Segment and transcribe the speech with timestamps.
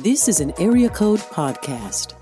[0.00, 2.14] This is an Area Code Podcast.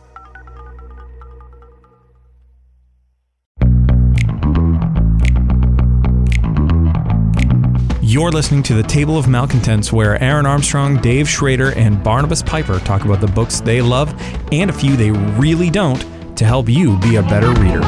[8.03, 12.79] You're listening to the Table of Malcontents, where Aaron Armstrong, Dave Schrader, and Barnabas Piper
[12.81, 14.15] talk about the books they love
[14.53, 16.05] and a few they really don't
[16.37, 17.81] to help you be a better reader.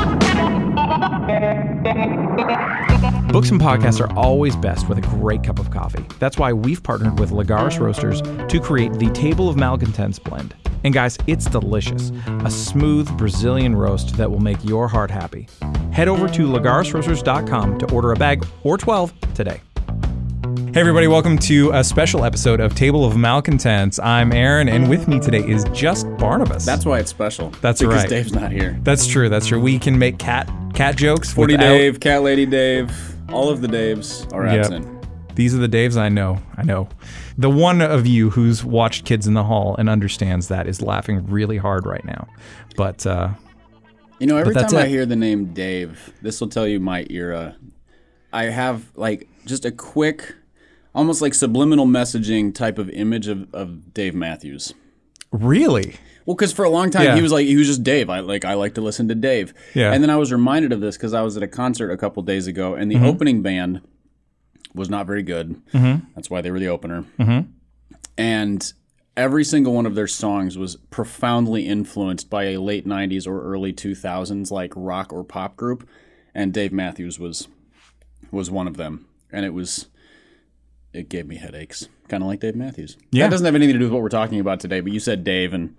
[3.35, 6.07] Books and podcasts are always best with a great cup of coffee.
[6.21, 10.55] That's why we've partnered with Lagares Roasters to create the Table of Malcontents blend.
[10.85, 12.13] And guys, it's delicious.
[12.45, 15.49] A smooth Brazilian roast that will make your heart happy.
[15.91, 19.61] Head over to lagaresroasters.com to order a bag or 12 today.
[20.73, 23.99] Hey, everybody, welcome to a special episode of Table of Malcontents.
[23.99, 26.65] I'm Aaron, and with me today is just Barnabas.
[26.65, 27.51] That's why it's special.
[27.61, 28.09] That's because right.
[28.09, 28.79] Dave's not here.
[28.85, 29.29] That's true.
[29.29, 29.59] That's true.
[29.59, 31.33] We can make cat cat jokes.
[31.33, 34.59] Forty without- Dave, Cat Lady Dave, all of the Daves are Yep.
[34.59, 35.07] absent.
[35.35, 36.39] These are the Daves I know.
[36.57, 36.89] I know.
[37.37, 41.27] The one of you who's watched Kids in the Hall and understands that is laughing
[41.27, 42.29] really hard right now.
[42.77, 43.31] But uh,
[44.21, 44.91] You know, every that's time I it.
[44.91, 47.57] hear the name Dave, this will tell you my era.
[48.33, 50.35] I have like just a quick,
[50.95, 54.73] almost like subliminal messaging type of image of, of Dave Matthews.
[55.33, 57.17] really, Well, because for a long time Yeah.
[57.17, 58.09] he was like he was just Dave.
[58.11, 59.53] I like I like to listen to Dave.
[59.75, 59.93] Yeah.
[59.93, 62.23] And then I was reminded of this because I was at a concert a couple
[62.23, 63.05] days ago, and the Mm-hmm.
[63.05, 63.81] opening band
[64.75, 65.61] was not very good.
[65.73, 67.05] That's why they were the opener.
[67.19, 67.51] Mm-hmm.
[68.17, 68.73] And
[69.17, 73.73] every single one of their songs was profoundly influenced by a late '90s or early
[73.73, 75.89] 2000s like rock or pop group,
[76.35, 77.49] and Dave Matthews was
[78.31, 79.87] was one of them, and it was.
[80.93, 82.97] It gave me headaches, kind of like Dave Matthews.
[83.11, 83.25] Yeah.
[83.25, 85.25] That doesn't have anything to do with what we're talking about today, but you said
[85.25, 85.75] Dave, and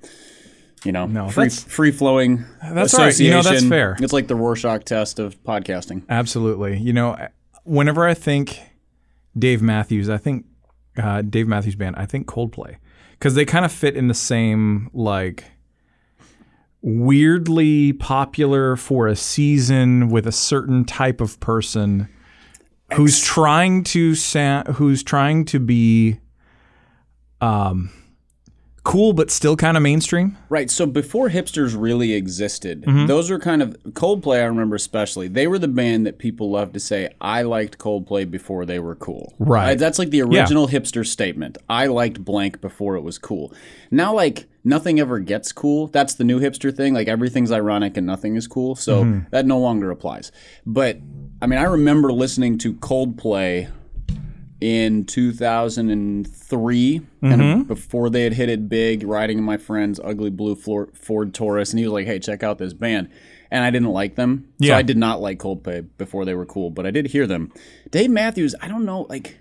[0.84, 2.46] you know, No, free free flowing.
[2.62, 3.18] That's right.
[3.20, 3.96] You know, that's fair.
[4.00, 6.04] It's like the Rorschach test of podcasting.
[6.10, 6.78] absolutely.
[6.78, 7.18] You know,
[7.64, 8.60] whenever I think
[9.38, 10.46] Dave Matthews, I think
[10.98, 12.78] uh, Dave Matthews Band, I think Coldplay,
[13.12, 15.46] because they kind of fit in the same like
[16.82, 22.08] weirdly popular for a season with a certain type of person
[22.94, 26.20] who's trying to sa- who's trying to be
[27.42, 27.90] um
[28.86, 30.38] cool but still kind of mainstream.
[30.48, 30.72] Right.
[30.72, 33.08] So before hipsters really existed, Mm-hmm.
[33.08, 34.38] those were kind of Coldplay.
[34.40, 38.30] I remember especially they were the band that people loved to say, "I liked Coldplay
[38.32, 39.78] before they were cool." Right.
[39.78, 41.58] That's like the original hipster statement.
[41.68, 43.52] I liked blank before it was cool.
[43.92, 45.88] Now, like nothing ever gets cool.
[45.88, 46.94] That's the new hipster thing.
[46.94, 48.76] Like everything's ironic and nothing is cool.
[48.76, 49.20] So Mm-hmm.
[49.32, 50.32] that no longer applies.
[50.66, 51.00] But
[51.42, 53.70] I mean, I remember listening to Coldplay
[54.62, 57.62] in 2003, kind of mm-hmm.
[57.64, 61.80] before they had hit it big, riding in my friend's ugly blue Ford Taurus, and
[61.80, 63.10] he was like, "Hey, check out this band,"
[63.52, 64.78] and I didn't like them, so Yeah.
[64.78, 67.52] I did not like Coldplay before they were cool, but I did hear them.
[67.92, 69.38] Dave Matthews, I don't know, like,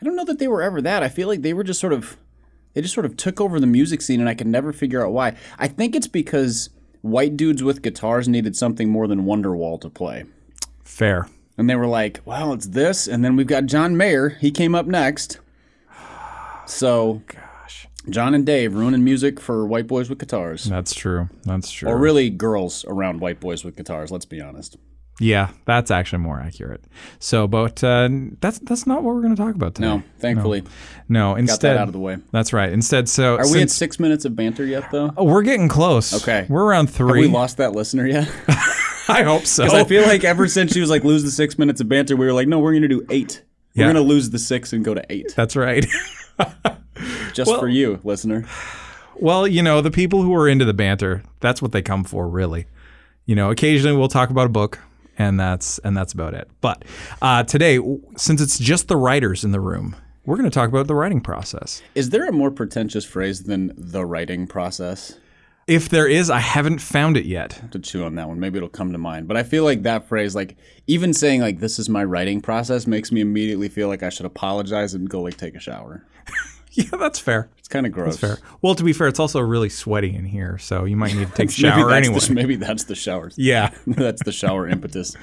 [0.00, 1.02] I don't know that they were ever that.
[1.02, 2.16] I feel like they were just sort of,
[2.74, 5.12] they just sort of took over the music scene, and I can never figure out
[5.12, 5.34] why.
[5.58, 10.24] I think it's because white dudes with guitars needed something more than Wonderwall to play.
[10.84, 11.28] Fair.
[11.58, 13.08] And they were like, well, it's this.
[13.08, 14.30] And then we've got John Mayer.
[14.30, 15.40] He came up next.
[16.66, 17.88] So, Gosh.
[18.10, 20.64] John and Dave ruining music for white boys with guitars.
[20.64, 21.30] That's true.
[21.44, 21.88] That's true.
[21.88, 24.76] Or really girls around white boys with guitars, let's be honest.
[25.20, 26.84] Yeah, that's actually more accurate.
[27.18, 28.08] So, but uh,
[28.40, 29.88] that's that's not what we're going to talk about today.
[29.88, 30.62] No, thankfully,
[31.08, 31.32] no.
[31.32, 32.18] got Instead, that out of the way.
[32.30, 32.72] that's right.
[32.72, 35.12] Instead, so Are we at six minutes of banter yet, though?
[35.16, 36.14] oh, we're getting close.
[36.22, 36.46] Okay.
[36.48, 37.20] we're around Have three.
[37.22, 38.30] we lost that listener yet?
[39.08, 39.64] I hope so.
[39.64, 42.14] Because I feel like ever since she was like, lose the six minutes of banter,
[42.14, 43.42] we were like, no, we're going to do eight.
[43.74, 43.92] We're Yeah.
[43.92, 45.32] going to lose the six and go to eight.
[45.34, 45.84] that's right.
[47.32, 48.44] Just for you, listener.
[49.16, 52.28] well, you know, the people who are into the banter, that's what they come for,
[52.28, 52.66] really.
[53.26, 54.78] You know, occasionally we'll talk about a book,
[55.18, 56.48] and that's and that's about it.
[56.60, 56.84] But
[57.20, 57.78] uh, today,
[58.16, 61.20] since it's just the writers in the room, we're going to talk about the writing
[61.20, 61.82] process.
[61.94, 65.18] Is there a more pretentious phrase than the writing process?
[65.66, 67.60] If there is, I haven't found it yet.
[67.72, 68.40] to chew on that one.
[68.40, 69.28] Maybe it'll come to mind.
[69.28, 72.86] But I feel like that phrase, like even saying like this is my writing process,
[72.86, 76.06] makes me immediately feel like I should apologize and go like take a shower.
[76.90, 77.50] Yeah, that's fair.
[77.58, 78.16] It's kind of gross.
[78.18, 78.48] That's Fair.
[78.62, 81.34] Well, to be fair, it's also really sweaty in here, so you might need to
[81.34, 82.20] take a shower that's anyway.
[82.20, 83.30] The, maybe that's the shower.
[83.36, 85.16] yeah, that's the shower impetus.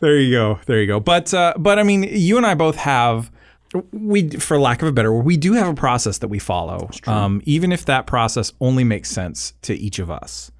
[0.00, 1.00] there you go, there you go.
[1.00, 3.30] But uh, but I mean, you and I both have
[3.92, 6.90] we, for lack of a better word, we do have a process that we follow,
[7.06, 10.50] um, even if that process only makes sense to each of us.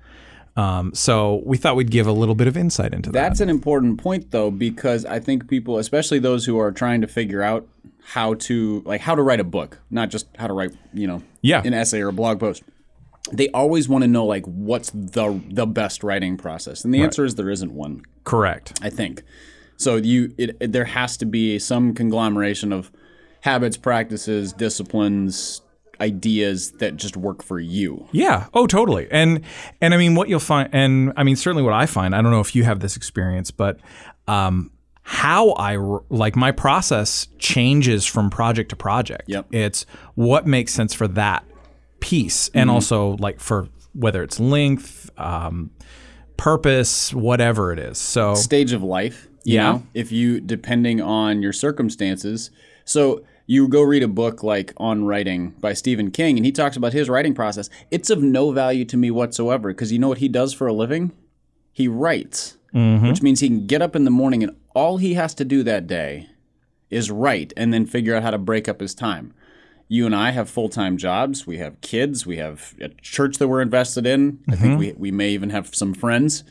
[0.56, 3.20] Um, so we thought we'd give a little bit of insight into that.
[3.20, 7.06] That's an important point though, because I think people, especially those who are trying to
[7.06, 7.66] figure out
[8.14, 11.22] how to like how to write a book, not just how to write, you know,
[11.42, 11.60] Yeah.
[11.64, 12.62] an essay or a blog post.
[13.32, 17.24] They always want to know like what's the the best writing process, and the answer
[17.24, 18.02] is there isn't one.
[18.24, 18.78] Correct.
[18.82, 19.22] I think.
[19.76, 22.90] So you it, it- there has to be some conglomeration of
[23.42, 25.60] habits, practices, disciplines,
[26.00, 28.06] ideas that just work for you.
[28.12, 28.46] Yeah.
[28.54, 29.06] Oh, totally.
[29.10, 29.42] And
[29.82, 32.14] and I mean, what you'll find, and I mean, certainly what I find.
[32.14, 33.78] I don't know if you have this experience, but
[34.26, 34.70] um,
[35.10, 35.78] how I
[36.10, 39.22] like my process changes from project to project.
[39.26, 39.46] Yep.
[39.54, 41.44] It's what makes sense for that
[42.00, 45.70] piece, and also like for whether it's length, um,
[46.36, 47.96] purpose, whatever it is.
[47.96, 49.28] So stage of life.
[49.44, 49.72] You Yeah.
[49.72, 52.50] know, if you depending on your circumstances.
[52.84, 56.76] So you go read a book like On Writing by Stephen King, and he talks
[56.76, 57.70] about his writing process.
[57.90, 60.72] It's of no value to me whatsoever because you know what he does for a
[60.74, 61.12] living?
[61.72, 65.34] He writes, which means he can get up in the morning and all he has
[65.34, 66.28] to do that day
[66.88, 69.34] is write and then figure out how to break up his time.
[69.88, 71.48] You and I have full time jobs.
[71.48, 72.24] We have kids.
[72.24, 74.38] We have a church that we're invested in.
[74.48, 74.78] I think mm-hmm.
[74.78, 76.44] we, we may even have some friends.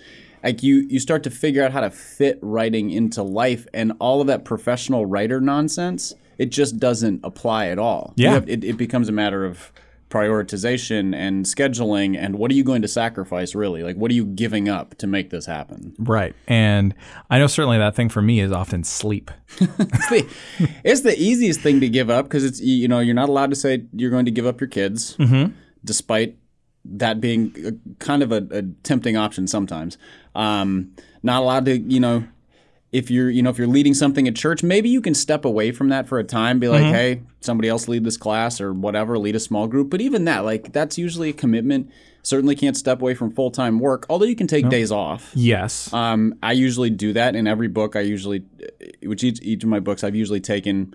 [0.43, 4.21] Like you, you start to figure out how to fit writing into life, and all
[4.21, 8.13] of that professional writer nonsense, it just doesn't apply at all.
[8.17, 8.33] Yeah.
[8.33, 9.71] have- it, it becomes a matter of
[10.09, 13.83] prioritization and scheduling, and what are you going to sacrifice really?
[13.83, 15.95] Like, what are you giving up to make this happen?
[15.99, 16.95] right, and
[17.29, 19.31] I know certainly that thing for me is often sleep.
[19.59, 20.29] it's the,
[20.83, 23.55] it's the easiest thing to give up because it's you know you're not allowed to
[23.55, 25.17] say you're going to give up your kids,
[25.83, 26.37] despite
[26.85, 29.97] that being a, kind of a, a tempting option sometimes.
[30.35, 30.93] Um,
[31.23, 32.27] not allowed to you know
[32.91, 35.71] if you're you know if you're leading something at church, maybe you can step away
[35.71, 36.59] from that for a time.
[36.59, 39.89] Be like, hey, somebody else lead this class or whatever, lead a small group.
[39.89, 41.91] But even that, like that's usually a commitment.
[42.23, 45.31] Certainly can't step away from full time work, although you can take days off.
[45.33, 45.91] Yes.
[45.93, 47.95] Um, I usually do that in every book.
[47.95, 48.43] I usually,
[49.03, 50.93] which each, each of my books, I've usually taken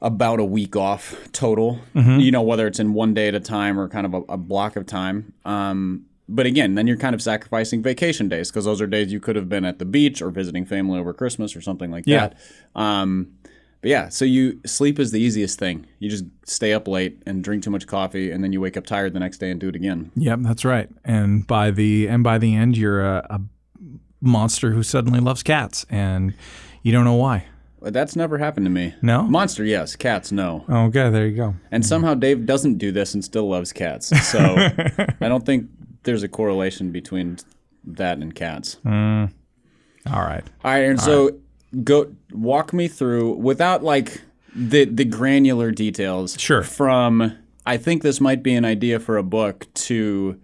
[0.00, 1.80] about a week off total.
[2.20, 4.36] You know, whether it's in one day at a time or kind of a, a
[4.36, 5.32] block of time.
[5.44, 9.20] Um, but again, then you're kind of sacrificing vacation days because those are days you
[9.20, 12.28] could have been at the beach or visiting family over Christmas or something like Yeah.
[12.28, 12.80] that.
[12.80, 13.32] Um,
[13.82, 15.86] but yeah, so you sleep is the easiest thing.
[16.00, 18.86] You just stay up late and drink too much coffee, and then you wake up
[18.86, 20.10] tired the next day and do it again.
[20.16, 20.88] Yep, that's right.
[21.04, 23.40] And by the and by the end, you're a, a
[24.20, 26.34] monster who suddenly loves cats, and
[26.82, 27.44] you don't know why.
[27.82, 28.94] That's never happened to me.
[29.02, 29.22] No?
[29.22, 29.94] Monster, yes.
[29.94, 30.64] Cats, no.
[30.68, 31.54] Okay, there you go.
[31.70, 34.06] And somehow Dave doesn't do this and still loves cats.
[34.26, 34.38] So
[35.20, 35.68] I don't think
[36.06, 37.38] there's a correlation between
[37.84, 38.78] that and cats.
[38.84, 38.92] All
[40.06, 40.44] right.
[40.64, 41.38] All right, and so
[41.84, 44.22] go walk me through without like
[44.54, 46.40] the the granular details.
[46.40, 46.62] Sure.
[46.62, 47.36] From
[47.66, 50.40] I think this might be an idea for a book to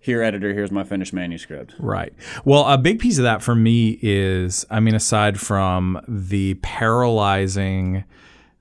[0.00, 1.74] here editor, here's my finished manuscript.
[1.78, 2.14] Right.
[2.44, 8.04] Well, a big piece of that for me is, I mean, aside from the paralyzing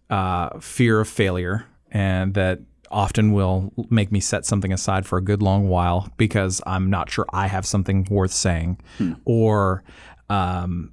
[0.09, 2.59] uh, fear of failure, and that
[2.91, 7.09] often will make me set something aside for a good long while because I'm not
[7.09, 8.80] sure I have something worth saying,
[9.25, 9.83] or,
[10.30, 10.91] um,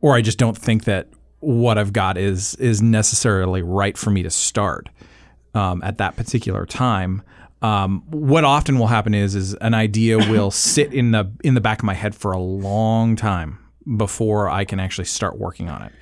[0.00, 1.08] or I just don't think that
[1.40, 4.88] what I've got is is necessarily right for me to start
[5.54, 7.22] um, at that particular time.
[7.62, 11.60] Um, what often will happen is is an idea will sit in the in the
[11.60, 13.58] back of my head for a long time
[13.96, 15.92] before I can actually start working on it.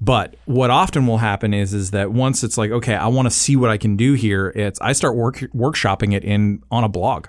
[0.00, 3.30] But what often will happen is is that once it's like okay, I want to
[3.30, 4.52] see what I can do here.
[4.54, 7.28] It's I start work workshopping it in on a blog,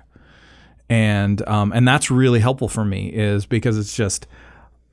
[0.89, 4.27] and um, and that's really helpful for me is because it's just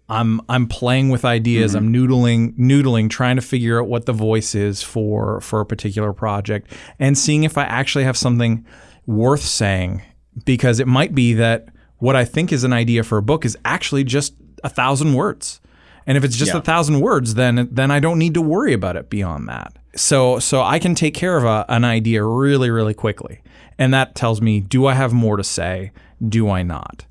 [0.08, 1.74] I'm I'm playing with ideas.
[1.74, 6.12] I'm noodling noodling, trying to figure out what the voice is for for a particular
[6.12, 8.64] project, and seeing if I actually have something
[9.06, 10.02] worth saying.
[10.44, 13.56] Because it might be that what I think is an idea for a book is
[13.64, 14.34] actually just
[14.64, 15.60] a thousand words,
[16.06, 16.58] and if it's just Yeah.
[16.58, 19.72] a thousand words, then then I don't need to worry about it beyond that.
[19.96, 23.40] So so I can take care of a, an idea really really quickly,
[23.78, 25.92] and that tells me do I have more to say?
[26.26, 27.04] Do I not?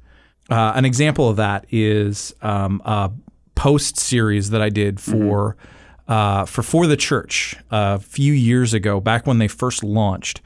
[0.50, 3.12] Uh, an example of that is um, a
[3.56, 5.56] post series that I did for
[6.08, 10.42] uh, for for the church a few years ago, back when they first launched.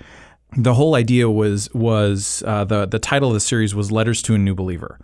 [0.55, 4.35] The whole idea was was uh, the the title of the series was Letters to
[4.35, 4.99] a New Believer,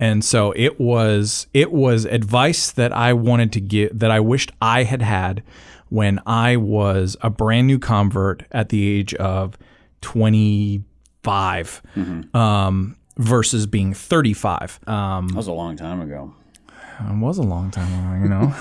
[0.00, 4.52] and so it was it was advice that I wanted to give that I wished
[4.60, 5.42] I had had
[5.88, 9.56] when I was a brand new convert at the age of
[10.00, 10.84] twenty
[12.34, 14.80] um, versus being 35.
[14.86, 16.32] Um, That was a long time ago.
[17.00, 18.54] It was a long time ago, you know.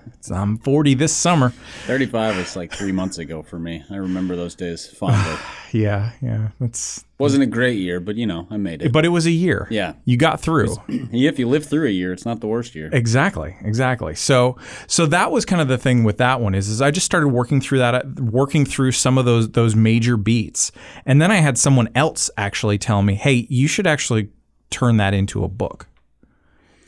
[0.34, 1.50] I'm 40 this summer.
[1.86, 3.84] 35 was like three months ago for me.
[3.90, 5.36] I remember those days fondly.
[5.74, 6.50] Yeah, yeah.
[6.60, 8.92] That's Wasn't a great year, but you know, I made it.
[8.92, 9.66] but it was a year.
[9.72, 9.94] Yeah.
[10.04, 10.76] You got through.
[10.88, 12.90] If you live through a year, it's not the worst year.
[12.92, 14.14] Exactly, exactly.
[14.14, 17.06] So, so that was kind of the thing with that one is, is I just
[17.06, 20.70] started working through that, working through some of those those major beats,
[21.04, 24.28] and then I had someone else actually tell me, "Hey, you should actually
[24.70, 25.88] turn that into a book."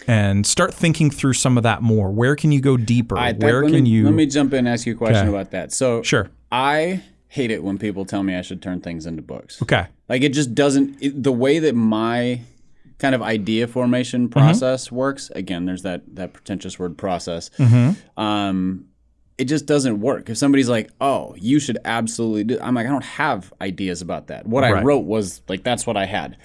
[0.09, 2.11] And start thinking through some of that more.
[2.11, 3.17] Where can you go deeper?
[3.17, 4.05] Right, that- Where can me, you?
[4.05, 5.29] Let me jump in and ask you a question Okay.
[5.29, 5.73] about that.
[5.73, 6.29] So, Sure.
[6.53, 9.61] I hate it when people tell me I should turn things into books.
[9.63, 9.87] Okay.
[10.09, 12.41] Like it just doesn't it, the way that my
[12.99, 15.31] kind of idea formation process works.
[15.35, 17.51] Again, there's that that pretentious word process.
[18.17, 18.87] Um,
[19.39, 20.31] it just doesn't work.
[20.31, 24.29] If somebody's like, "Oh, you should absolutely do," I'm like, I don't have ideas about
[24.29, 24.47] that.
[24.47, 26.37] What I wrote was like that's what I had.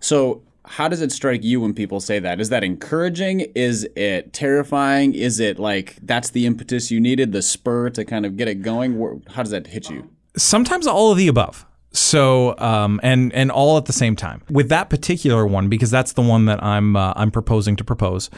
[0.00, 0.42] So.
[0.66, 2.40] How does it strike you when people say that?
[2.40, 3.40] Is that encouraging?
[3.54, 5.14] Is it terrifying?
[5.14, 8.62] Is it like that's the impetus you needed, the spur to kind of get it
[8.62, 9.22] going?
[9.28, 10.10] How does that hit you?
[10.36, 14.68] sometimes all of the above so um, and and all at the same time with
[14.68, 18.28] that particular one because that's the one that i'm uh, i'm proposing to propose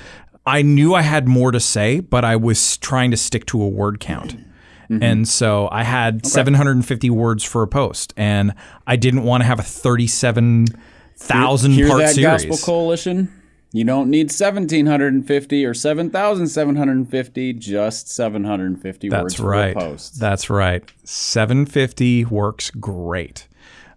[0.47, 3.69] i knew i had more to say but i was trying to stick to a
[3.69, 4.37] word count
[5.03, 8.55] and so i had 750 words for a post and
[8.87, 9.63] i didn't want to have a
[11.19, 13.33] 37000 Hear part that series Gospel Coalition?
[13.73, 20.19] You don't need 1,750 or 7,750, just 750 words that's for right post.
[20.19, 23.47] that's right 750 works great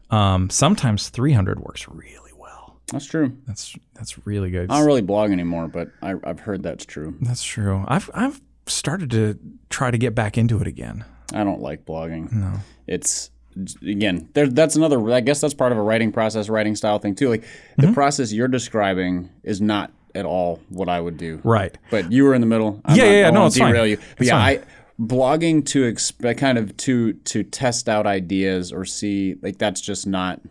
[0.10, 3.38] um, sometimes 300 works really well That's true.
[3.48, 7.16] that's that's really good I don't really blog anymore, but I, I've heard that's true.
[7.22, 7.86] That's true.
[7.88, 11.06] I've I've started to try to get back into it again.
[11.34, 12.30] I don't like blogging.
[12.32, 12.56] No.
[12.88, 13.32] It's,
[13.82, 17.16] again, there, that's another, I guess that's part of a writing process, writing style thing
[17.16, 17.30] too.
[17.30, 17.88] Like Mm-hmm.
[17.88, 21.40] the process you're describing is not at all what I would do.
[21.44, 21.78] Right.
[21.90, 22.82] But you were in the middle.
[22.86, 23.30] I'm Yeah, not, yeah, yeah.
[23.32, 23.76] No, it's fine.
[23.90, 23.98] you.
[23.98, 24.60] But It's yeah, fine.
[24.60, 24.64] I
[25.02, 30.06] blogging to expect kind of to to test out ideas or see like that's just
[30.06, 30.42] not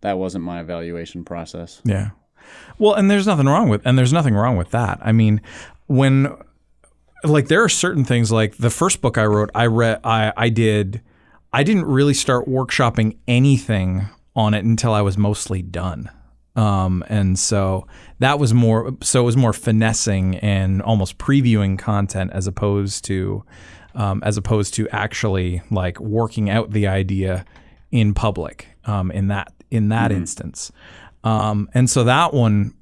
[0.00, 1.82] that wasn't my evaluation process.
[1.84, 2.10] Yeah.
[2.78, 4.98] Well, and there's nothing wrong with and there's nothing wrong with that.
[5.02, 5.40] I mean,
[5.88, 6.28] when
[7.24, 10.48] like there are certain things like the first book I wrote, I read I I
[10.48, 11.02] did
[11.52, 16.10] I didn't really start workshopping anything on it until I was mostly done.
[16.56, 17.86] Um, and so
[18.18, 23.44] that was more so it was more finessing and almost previewing content as opposed to
[23.94, 27.44] um, as opposed to actually like working out the idea
[27.90, 30.72] in public um, in that in that instance.
[31.22, 32.74] Um, and so that one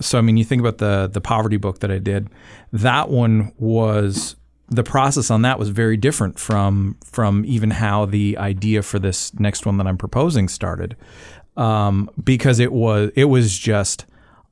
[0.00, 2.28] so I mean, you think about the the poverty book that I did.
[2.72, 4.36] That one was
[4.68, 9.34] the process on that was very different from from even how the idea for this
[9.34, 10.96] next one that I'm proposing started,
[11.56, 14.06] um, because it was it was just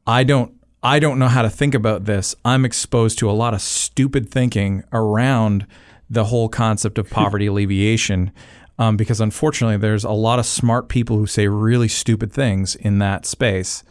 [0.07, 2.35] I don't I don't know how to think about this.
[2.45, 5.67] I'm exposed to a lot of stupid thinking around
[6.09, 8.33] the whole concept of poverty alleviation.
[8.79, 12.99] Um, because unfortunately, there's a lot of smart people who say really stupid things in
[12.99, 13.85] that space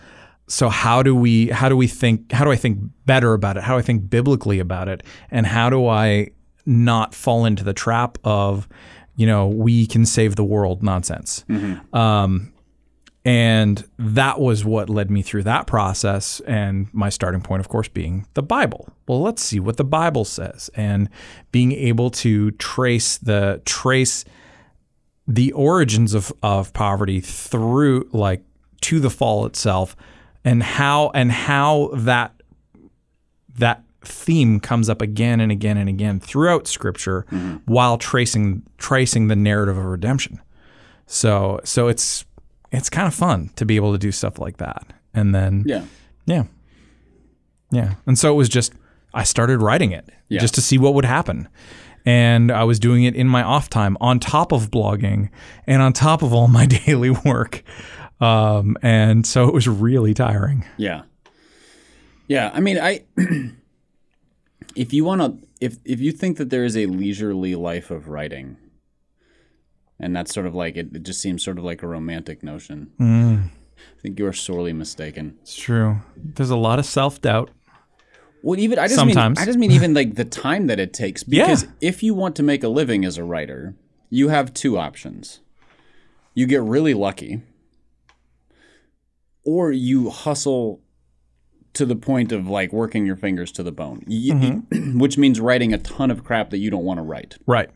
[0.50, 3.64] so how do we how do we think how do I think better about it?
[3.64, 5.04] How do I think biblically about it?
[5.32, 6.32] And how do I
[6.66, 8.68] not fall into the trap of,
[9.16, 11.46] you know, we can save the world nonsense?
[11.94, 12.52] Um,
[13.26, 16.40] and that was what led me through that process.
[16.42, 18.90] And my starting point, of course, being the Bible.
[19.08, 21.10] Well, let's see what the Bible says, and
[21.52, 24.26] being able to trace the trace
[25.28, 28.44] the origins of, of poverty through like
[28.82, 29.96] to the fall itself
[30.46, 32.34] and how and how that
[33.58, 37.58] that theme comes up again and again and again throughout scripture mm-hmm.
[37.66, 40.40] while tracing tracing the narrative of redemption.
[41.06, 42.26] So so it's
[42.72, 44.86] it's kind of fun to be able to do stuff like that.
[45.14, 45.86] And then Yeah.
[46.26, 46.44] yeah.
[47.72, 47.96] Yeah.
[48.06, 48.74] And so it was just
[49.14, 50.40] i started writing it Yeah.
[50.40, 51.48] just to see what would happen.
[52.06, 55.30] And i was doing it in my off time on top of blogging
[55.68, 57.64] and on top of all my daily work
[58.22, 61.04] um, and so it was really tiring Yeah.
[62.28, 63.06] Yeah, I mean, I
[64.76, 68.08] if you want to if if you think that there is a leisurely life of
[68.08, 68.58] writing
[70.00, 72.92] and that's sort of like it, it just seems sort of like a romantic notion.
[73.00, 75.38] I think you are sorely mistaken.
[75.42, 77.50] it's true there's a lot of self-doubt
[78.44, 79.38] Well, even I just Sometimes.
[79.38, 81.70] mean I just mean even like the time that it takes because Yeah.
[81.82, 83.76] if you want to make a living as a writer,
[84.10, 85.40] you have two options.
[86.34, 87.42] You get really lucky
[89.50, 90.80] or you hustle
[91.74, 94.04] to the point of like working your fingers to the bone.
[94.08, 95.00] Y- Mm-hmm.
[95.04, 97.70] which means writing a ton of crap that you don't want to write right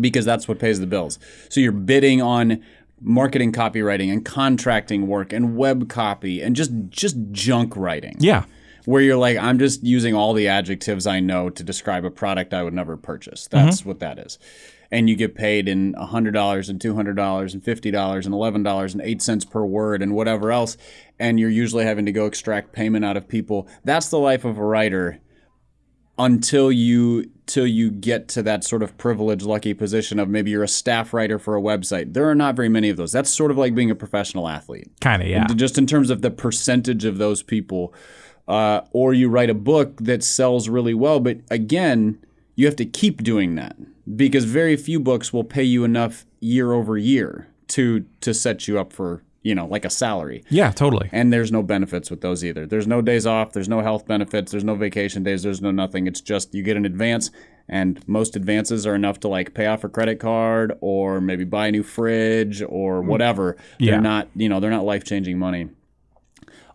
[0.00, 1.18] because that's what pays the bills.
[1.48, 2.62] So you're bidding on
[3.00, 8.44] marketing copywriting and contracting work and web copy and just just junk writing yeah
[8.86, 12.54] where you're like, I'm just using all the adjectives I know to describe a product
[12.54, 13.46] I would never purchase.
[13.48, 13.88] That's mm-hmm.
[13.90, 14.38] what that is.
[14.90, 19.44] And you get paid in $100 and $200 and $50 and $11 and 8 cents
[19.44, 20.76] per word and whatever else.
[21.18, 23.68] And you're usually having to go extract payment out of people.
[23.84, 25.20] That's the life of a writer
[26.18, 30.64] until you till you get to that sort of privileged lucky position of maybe you're
[30.64, 32.12] a staff writer for a website.
[32.14, 33.12] There are not very many of those.
[33.12, 36.22] That's sort of like being a professional athlete kind of yeah just in terms of
[36.22, 37.92] the percentage of those people.
[38.48, 42.18] Uh, or you write a book that sells really well, but again,
[42.54, 43.76] you have to keep doing that
[44.14, 48.78] because very few books will pay you enough year over year to to set you
[48.78, 50.44] up for you know like a salary.
[50.48, 51.08] Yeah, totally.
[51.12, 52.66] And there's no benefits with those either.
[52.66, 53.52] There's no days off.
[53.52, 54.52] There's no health benefits.
[54.52, 55.42] There's no vacation days.
[55.42, 56.06] There's no nothing.
[56.06, 57.30] It's just you get an advance,
[57.68, 61.68] and most advances are enough to like pay off a credit card or maybe buy
[61.68, 63.56] a new fridge or whatever.
[63.78, 63.92] Yeah.
[63.92, 65.68] They're not, you know, they're not life changing money.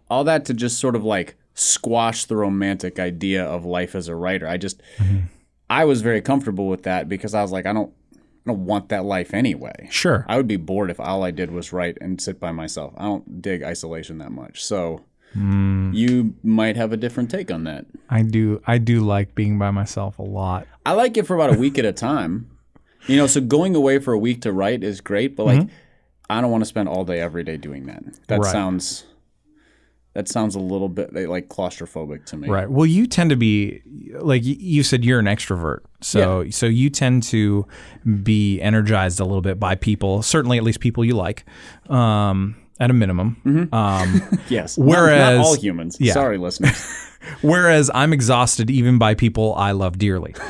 [0.09, 4.15] All that to just sort of like squash the romantic idea of life as a
[4.15, 4.47] writer.
[4.47, 5.25] I just, mm-hmm.
[5.69, 8.89] I was very comfortable with that because I was like, I don't, I don't want
[8.89, 9.87] that life anyway.
[9.91, 10.25] Sure.
[10.27, 12.93] I would be bored if all I did was write and sit by myself.
[12.97, 14.63] I don't dig isolation that much.
[14.63, 15.93] So mm.
[15.93, 17.85] you might have a different take on that.
[18.09, 20.67] I do I do like being by myself a lot.
[20.85, 22.49] I like it for about a week at a time.
[23.07, 25.75] You know, so going away for a week to write is great, but like mm-hmm.
[26.29, 28.03] I don't want to spend all day every day doing that.
[28.27, 28.51] That Right.
[28.51, 29.05] sounds
[30.13, 32.49] that sounds a little bit like claustrophobic to me.
[32.49, 32.69] Right.
[32.69, 33.81] Well, you tend to be
[34.19, 35.79] like you said you're an extrovert.
[36.01, 37.65] So so you tend to
[38.23, 41.45] be energized a little bit by people, certainly at least people you like.
[41.89, 43.69] Um at a minimum.
[43.71, 44.77] Um Yes.
[44.77, 45.97] Not- Whereas- not, all humans.
[45.99, 46.13] yeah.
[46.13, 47.07] Sorry, listeners.
[47.41, 50.33] whereas I'm exhausted even by people I love dearly.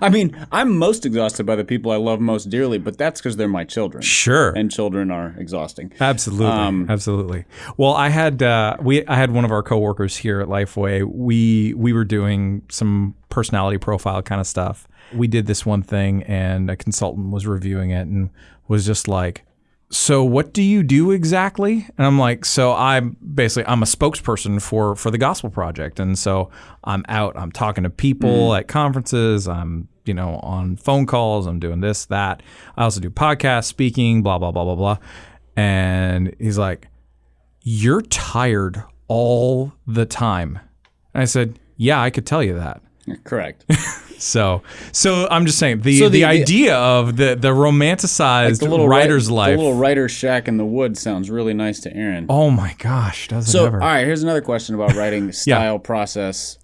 [0.00, 3.36] I mean, I'm most exhausted by the people I love most dearly, but that's because
[3.36, 4.02] they're my children.
[4.02, 4.50] Sure.
[4.50, 5.92] And children are exhausting.
[6.00, 7.44] Absolutely, Um, absolutely.
[7.76, 11.04] Well, I had uh, we I had one of our coworkers here at Lifeway.
[11.04, 14.86] We we were doing some personality profile kind of stuff.
[15.14, 18.30] We did this one thing, and a consultant was reviewing it and
[18.68, 19.44] was just like,
[19.90, 24.60] "So, what do you do exactly?" And I'm like, "So, I'm basically I'm a spokesperson
[24.60, 26.50] for for the Gospel Project, and so
[26.84, 27.38] I'm out.
[27.38, 28.58] I'm talking to people mm.
[28.58, 29.46] at conferences.
[29.46, 31.46] I'm you know on phone calls.
[31.46, 32.42] I'm doing this that.
[32.76, 34.22] I also do podcast speaking.
[34.22, 34.98] Blah blah blah blah blah."
[35.58, 36.86] And he's like,
[37.62, 40.60] You're tired all the time.
[41.14, 42.80] And I said, Yeah, I could tell you that.
[43.24, 43.64] Correct.
[44.20, 49.28] So, so I'm just saying the So the, the- idea of the the romanticized writer's
[49.28, 49.52] ri- life.
[49.52, 52.26] The little writer's shack in the woods sounds really nice to Aaron.
[52.28, 53.80] oh my gosh, does it so, ever?
[53.80, 56.58] all right, here's another question about writing style process.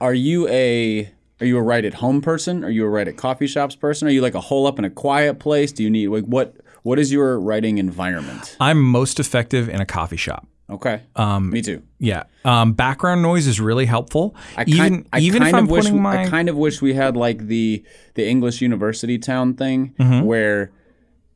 [0.00, 2.64] Are you a are you a write at home person?
[2.64, 4.06] Are you a write at coffee shops person?
[4.06, 5.72] Are you like a hole up in a quiet place?
[5.72, 8.56] Do you need like what what is your writing environment?
[8.60, 10.46] I'm most effective in a coffee shop.
[10.72, 11.02] Okay.
[11.16, 11.82] Um, Me too.
[11.98, 14.34] Yeah, um, background noise is really helpful.
[14.56, 16.56] I even kind, I even kind if I'm of wish putting my I kind of
[16.56, 20.24] wish we had like the the English university town thing Mm-hmm.
[20.26, 20.72] where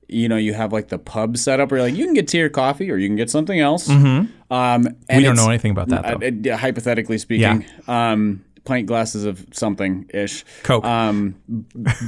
[0.09, 2.29] you know you have like the pub set up where you're like you can get
[2.29, 3.88] tea or coffee or you can get something else.
[3.90, 5.16] Um, and Mm-hmm.
[5.16, 6.27] we don't know anything about that uh, though.
[6.27, 10.44] uh, yeah, hypothetically speaking, um, pint glasses of something ish.
[10.62, 10.85] Coke.
[10.85, 11.35] Um,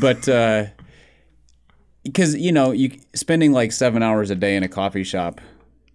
[0.00, 0.26] but
[2.04, 5.40] because you know you spending like seven hours a day in a coffee shop,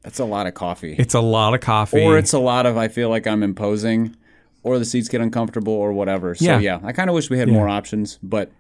[0.04, 0.96] that's a lot of coffee.
[0.98, 2.04] it's a lot of coffee.
[2.04, 4.16] or it's a lot of I feel like I'm imposing,
[4.62, 6.36] or the seats get uncomfortable or whatever.
[6.36, 6.60] So Yeah.
[6.60, 8.52] yeah, I kind of wish we had more options, but.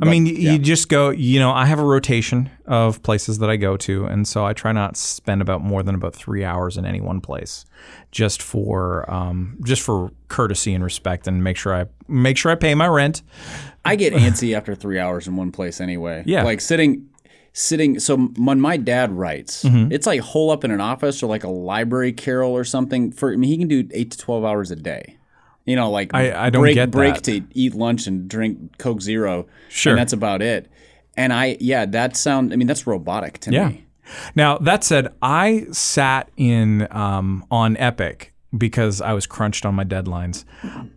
[0.00, 0.52] I mean, yeah.
[0.52, 1.10] you just go.
[1.10, 4.52] You know, I have a rotation of places that I go to, and so I
[4.54, 7.66] try not spend about more than about three hours in any one place,
[8.12, 12.54] just for um, just for courtesy and respect, and make sure I make sure I
[12.54, 13.22] pay my rent.
[13.84, 16.22] I get antsy after three hours in one place anyway.
[16.24, 16.44] Yeah.
[16.44, 17.08] Like sitting,
[17.52, 17.98] sitting.
[17.98, 19.92] So when my dad writes, Mm-hmm.
[19.92, 23.12] it's like hole up in an office or like a library carrel or something.
[23.12, 25.16] For I mean, he can do eight to twelve hours a day.
[25.66, 27.24] You know, like I- I don't break get break that.
[27.24, 29.46] to eat lunch and drink Coke Zero.
[29.68, 29.92] Sure.
[29.92, 30.70] and that's about it.
[31.16, 32.52] And I, yeah, that sound.
[32.52, 33.68] I mean, that's robotic to Yeah.
[33.68, 33.84] me.
[34.34, 39.84] Now that said, I sat in um, on Epic because I was crunched on my
[39.84, 40.44] deadlines.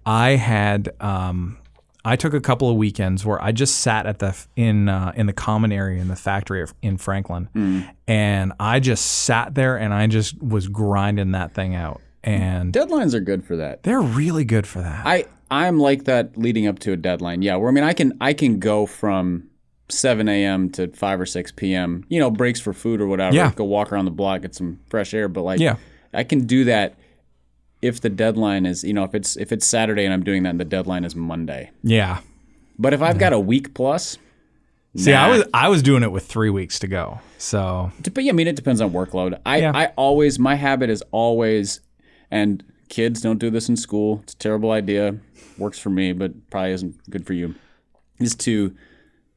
[0.05, 1.57] I had um,
[2.05, 5.25] I took a couple of weekends where I just sat at the in uh, in
[5.25, 10.07] the common area in the factory in Franklin, and I just sat there and I
[10.07, 12.01] just was grinding that thing out.
[12.23, 13.83] And Deadlines are good for that.
[13.83, 15.05] they're really good for that.
[15.05, 17.41] I I'm like that leading up to a deadline.
[17.41, 19.49] Yeah, where I mean I can I can go from
[19.89, 20.69] 7 a.m.
[20.71, 22.05] to 5 or 6 p.m.
[22.09, 23.35] You know, breaks for food or whatever.
[23.35, 23.51] Yeah.
[23.55, 25.27] Go walk around the block, get some fresh air.
[25.27, 25.75] But like, Yeah.
[26.13, 26.95] I can do that
[27.83, 30.49] if the deadline is you know if it's if it's Saturday and I'm doing that
[30.51, 31.69] and the deadline is Monday.
[31.83, 32.19] yeah.
[32.79, 34.17] But if I've got a week plus,
[34.95, 37.19] See, I was I was doing it with three weeks to go.
[37.37, 39.39] So But yeah, I mean, it depends on workload.
[39.45, 39.71] I, Yeah.
[39.75, 41.81] I always, my habit is always,
[42.31, 44.19] and kids don't do this in school.
[44.23, 45.15] It's a terrible idea.
[45.57, 47.53] Works for me, but probably isn't good for you.
[48.19, 48.75] Is to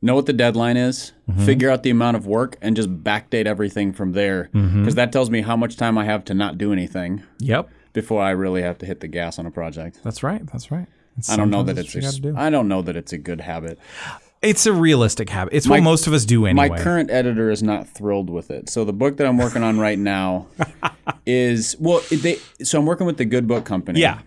[0.02, 1.44] know what the deadline is, Mm-hmm.
[1.44, 4.44] figure out the amount of work, and just backdate everything from there.
[4.52, 4.88] Because Mm-hmm.
[4.90, 8.30] that tells me how much time I have to not do anything yep, before I
[8.30, 9.98] really have to hit the gas on a project.
[10.04, 10.44] that's right.
[10.52, 10.86] That's right.
[11.30, 11.94] I don't know that it's.
[11.94, 12.34] A, do.
[12.36, 13.78] I don't know that it's a good habit.
[14.42, 15.54] It's a realistic habit.
[15.54, 16.68] It's what most of us do anyway.
[16.68, 18.68] My current editor is not thrilled with it.
[18.68, 20.46] So the book that I'm working on right now
[21.26, 22.36] is well, they.
[22.62, 24.00] So I'm working with the Good Book Company.
[24.00, 24.20] Yeah.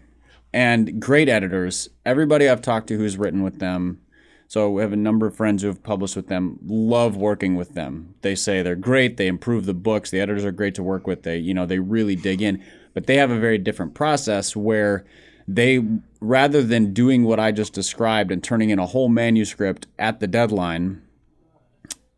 [0.51, 1.89] and great editors.
[2.07, 4.01] Everybody I've talked to who's written with them,
[4.47, 6.57] so we have a number of friends who have published with them.
[6.65, 8.15] Love working with them.
[8.21, 9.17] They say they're great.
[9.17, 10.09] They improve the books.
[10.09, 11.21] The editors are great to work with.
[11.21, 12.63] They you know they really dig in,
[12.99, 15.05] but they have a very different process where
[15.47, 15.81] they
[16.19, 20.27] rather than doing what I just described and turning in a whole manuscript at the
[20.27, 21.01] deadline,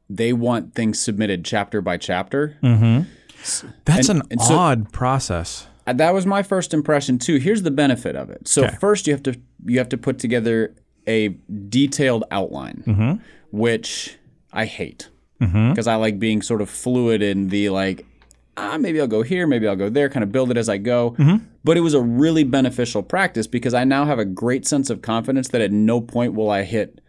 [0.09, 2.57] they want things submitted chapter by chapter.
[2.63, 3.01] Mm-hmm.
[3.85, 5.67] That's And- an and so- odd process.
[5.85, 7.37] Uh, that was my first impression too.
[7.37, 8.47] Here's the benefit of it.
[8.47, 8.75] So Okay.
[8.79, 9.35] first you have to
[9.67, 10.73] you have to put together
[11.07, 11.35] a
[11.69, 13.13] detailed outline, mm-hmm.
[13.51, 14.17] which
[14.51, 15.69] I hate mm-hmm.
[15.69, 18.05] because I like being sort of fluid in the like.
[18.57, 20.77] Ah, maybe I'll go here, maybe I'll go there, kind of build it as I
[20.77, 21.15] go.
[21.63, 25.01] But it was a really beneficial practice because I now have a great sense of
[25.01, 27.01] confidence that at no point will I hit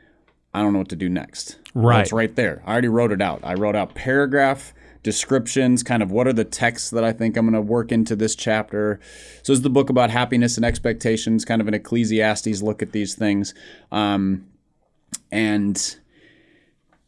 [0.55, 1.59] I don't know what to do next.
[1.75, 2.01] Right.
[2.03, 2.63] it's right there.
[2.67, 3.41] I already wrote it out.
[3.43, 7.47] I wrote out paragraph descriptions, kind of what are the texts that I think I'm
[7.47, 9.01] going to work into this chapter.
[9.43, 13.15] So it's the book about happiness and expectations, kind of an Ecclesiastes look at these
[13.15, 13.55] things.
[13.91, 14.47] Um,
[15.31, 15.97] and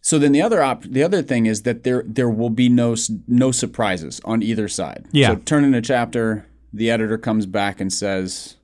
[0.04, 2.94] so then the other op- the other thing is that there there will be no
[3.26, 5.06] no surprises on either side.
[5.12, 5.28] Yeah.
[5.28, 8.56] So turn in a chapter, the editor comes back and says,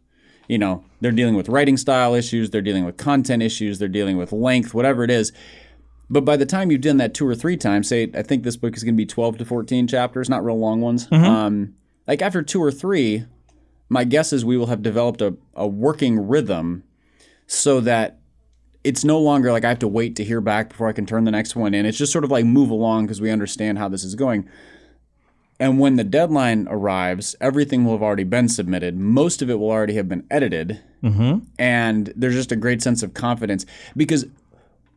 [0.48, 4.18] you know, they're dealing with writing style issues, they're dealing with content issues, they're dealing
[4.18, 5.33] with length, whatever it is.
[6.11, 8.59] But by the time you've done that two or three times, say I think this
[8.59, 11.09] book is going to be 12 to 14 chapters, not real long ones.
[11.24, 11.74] Um,
[12.07, 13.24] like after two or three,
[13.88, 16.85] my guess is we will have developed a, a working rhythm
[17.46, 18.18] so that
[18.83, 21.25] it's no longer like I have to wait to hear back before I can turn
[21.25, 21.85] the next one in.
[21.85, 24.49] It's just sort of like move along because we understand how this is going.
[25.59, 28.97] And when the deadline arrives, everything will have already been submitted.
[28.97, 30.81] Most of it will already have been edited.
[31.03, 31.40] Mm-hmm.
[31.59, 34.25] And there's just a great sense of confidence because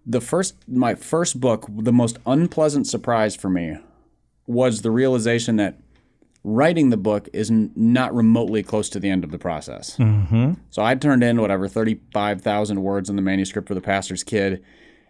[0.05, 3.77] the first, my first book, the most unpleasant surprise for me
[4.47, 5.77] was the realization that
[6.43, 9.97] writing the book is n- not remotely close to the end of the process.
[9.97, 10.53] Mm-hmm.
[10.69, 14.63] So I turned in whatever 35,000 words in the manuscript for the pastor's kid,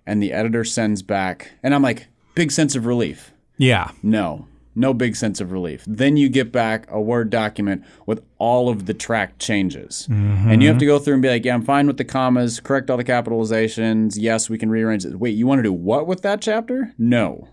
[0.05, 3.33] and the editor sends back, and I'm like, big sense of relief.
[3.57, 3.91] Yeah.
[4.01, 5.83] No, no big sense of relief.
[5.87, 10.07] Then you get back a Word document with all of the track changes.
[10.09, 10.49] Mm-hmm.
[10.49, 12.59] And you have to go through and be like, yeah, I'm fine with the commas,
[12.59, 14.15] correct all the capitalizations.
[14.17, 15.19] Yes, we can rearrange it.
[15.19, 16.93] Wait, you want to do what with that chapter?
[16.97, 17.47] No.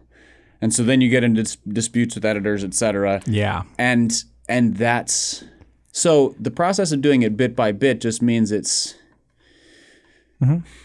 [0.62, 3.22] And so then you get into dis- disputes with editors, et cetera.
[3.26, 3.62] Yeah.
[3.78, 4.12] and
[4.48, 5.44] and that's
[5.92, 8.94] so the process of doing it bit by bit just means it's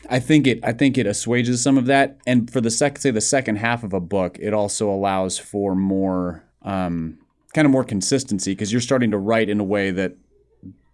[0.10, 2.18] I think it I think it assuages some of that.
[2.28, 5.76] And for the sec say the second half of a book it also allows for
[5.76, 7.18] more um,
[7.54, 10.18] kind of more consistency because you're starting to write in a way that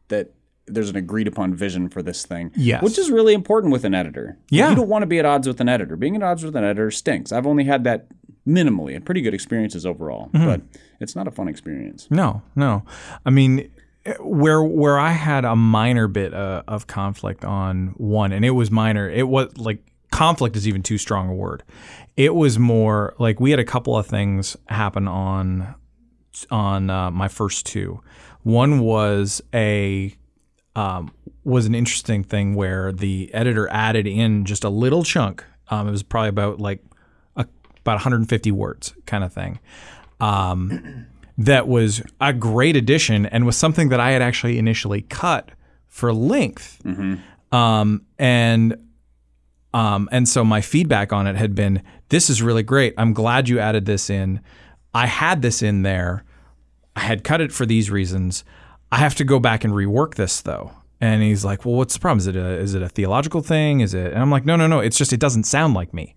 [0.09, 0.31] that
[0.67, 2.51] there's an agreed upon vision for this thing.
[2.55, 2.83] Yes.
[2.83, 4.37] which is really important with an editor.
[4.51, 4.69] Yeah.
[4.69, 5.95] you don't want to be at odds with an editor.
[5.95, 7.31] Being at odds with an editor stinks.
[7.31, 8.07] I've only had that
[8.47, 10.61] minimally and pretty good experiences overall but
[10.99, 12.83] it's not a fun experience No, no.
[13.25, 13.71] I mean,
[14.19, 18.71] where where I had a minor bit uh, of conflict on one, and it was
[18.71, 19.07] minor.
[19.09, 21.63] It was like conflict is even too strong a word.
[22.17, 25.75] It was more like we had a couple of things happen on
[26.49, 28.01] on uh, my first two.
[28.41, 30.15] One was a
[30.75, 35.43] um, was an interesting thing where the editor added in just a little chunk.
[35.69, 36.83] Um, it was probably about like
[37.81, 39.59] about 150 words kind of thing.
[40.19, 45.49] Um, that was a great addition and was something that I had actually initially cut
[45.87, 46.79] for length.
[47.51, 48.75] Um, and
[49.73, 52.93] um, and so my feedback on it had been, "This is really great.
[52.97, 54.41] I'm glad you added this in.
[54.93, 56.25] I had this in there.
[56.95, 58.43] I had cut it for these reasons.
[58.91, 61.99] I have to go back and rework this though." And he's like, "Well, what's the
[62.01, 62.19] problem?
[62.19, 63.79] Is it a is it a theological thing?
[63.79, 64.79] Is it?" And I'm like, "No, no, no.
[64.79, 66.15] It's just it doesn't sound like me."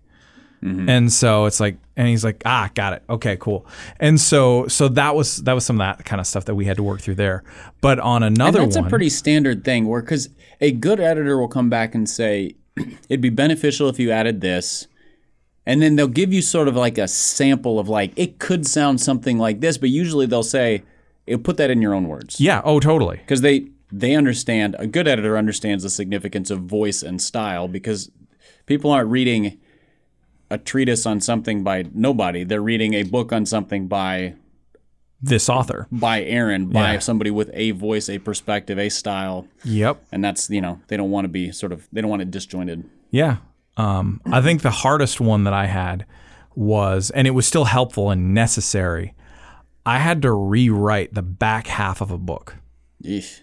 [0.65, 3.03] And so it's like, and he's like, ah, got it.
[3.09, 3.65] Okay, cool.
[3.99, 6.65] And so, so that was that was some of that kind of stuff that we
[6.65, 7.43] had to work through there.
[7.81, 10.29] But on another and that's one, a pretty standard thing where because
[10.61, 12.55] a good editor will come back and say
[13.09, 14.87] it'd be beneficial if you added this
[15.65, 19.01] and then they'll give you sort of like a sample of like it could sound
[19.01, 20.83] something like this but usually they'll say
[21.27, 23.17] "Eh, put that in your own words yeah, oh, totally.
[23.17, 28.11] because they they understand a good editor understands the significance of voice and style because
[28.65, 29.59] people aren't reading
[30.49, 34.33] a treatise on something by nobody they're reading a book on something by
[35.21, 35.87] This author.
[35.91, 36.99] by Aaron by Yeah.
[36.99, 40.03] somebody with a voice a perspective a style Yep.
[40.11, 42.31] and that's you know they don't want to be sort of they don't want it
[42.31, 43.37] disjointed Yeah.
[43.77, 46.05] Um, I think the hardest one that I had
[46.55, 49.13] was, and it was still helpful and necessary.
[49.85, 52.55] I had to rewrite the back half of a book.
[53.03, 53.41] Eesh.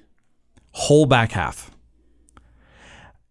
[0.70, 1.70] whole back half.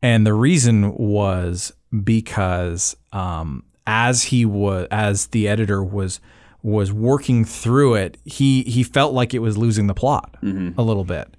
[0.04, 1.72] And the reason was
[2.04, 6.20] because um, as he was, as the editor was
[6.64, 10.36] was working through it, he he felt like it was losing the plot
[10.78, 11.36] a little bit,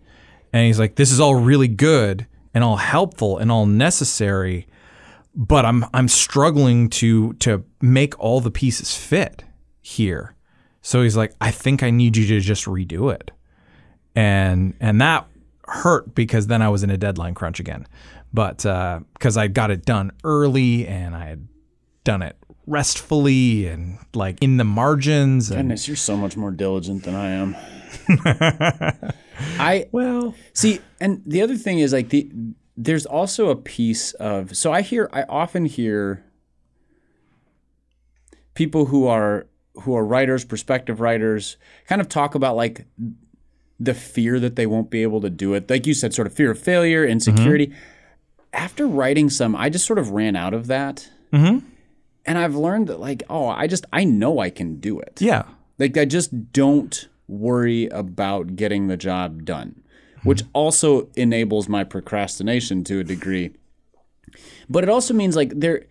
[0.53, 4.67] And he's like, this is all really good and all helpful and all necessary,
[5.35, 9.45] but I'm I'm struggling to to make all the pieces fit
[9.81, 10.35] here.
[10.83, 13.31] So he's like, I think I need you to just redo it.
[14.17, 15.27] And and that
[15.69, 17.87] hurt because then I was in a deadline crunch again.
[18.33, 21.49] But uh, because I got it done early and I had
[22.05, 25.51] done it restfully and like in the margins.
[25.51, 27.57] And, Goodness, you're so much more diligent than I am.
[29.59, 32.31] I well, see, and the other thing is like the
[32.77, 36.25] there's also a piece of so I hear I often hear
[38.55, 39.47] people who are
[39.83, 42.87] who are writers, prospective writers, kind of talk about like
[43.81, 45.68] the fear that they won't be able to do it.
[45.68, 47.12] Like you said, sort of fear of failure, mm-hmm.
[47.12, 47.73] insecurity.
[48.53, 51.11] After writing some, I just sort of ran out of that.
[51.33, 51.67] Mm-hmm.
[52.25, 55.21] And I've learned that like, oh, I just I know I can do it.
[55.21, 55.45] yeah.
[55.79, 59.83] Like I just don't worry about getting the job done,
[60.19, 60.29] mm-hmm.
[60.29, 63.53] which also enables my procrastination to a degree.
[64.69, 65.87] But it also means like there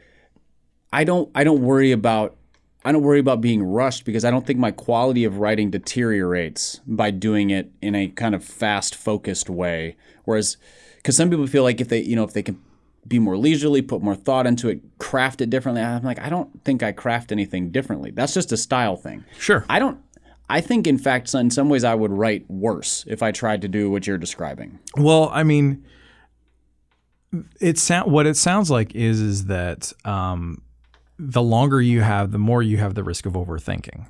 [0.93, 2.37] I don't I don't worry about
[2.83, 6.81] I don't worry about being rushed because I don't think my quality of writing deteriorates
[6.87, 9.95] by doing it in a kind of fast focused way.
[10.25, 10.57] Whereas
[11.03, 12.59] cuz some people feel like if they, you know, if they can
[13.07, 15.81] be more leisurely, put more thought into it, craft it differently.
[15.81, 18.11] I'm like, I don't think I craft anything differently.
[18.11, 19.25] That's just a style thing.
[19.37, 19.65] Sure.
[19.69, 19.99] I don't.
[20.49, 23.69] I think, in fact, in some ways, I would write worse if I tried to
[23.69, 24.79] do what you're describing.
[24.97, 25.85] Well, I mean,
[27.61, 30.61] it sound what it sounds like is is that um,
[31.17, 34.07] the longer you have, the more you have the risk of overthinking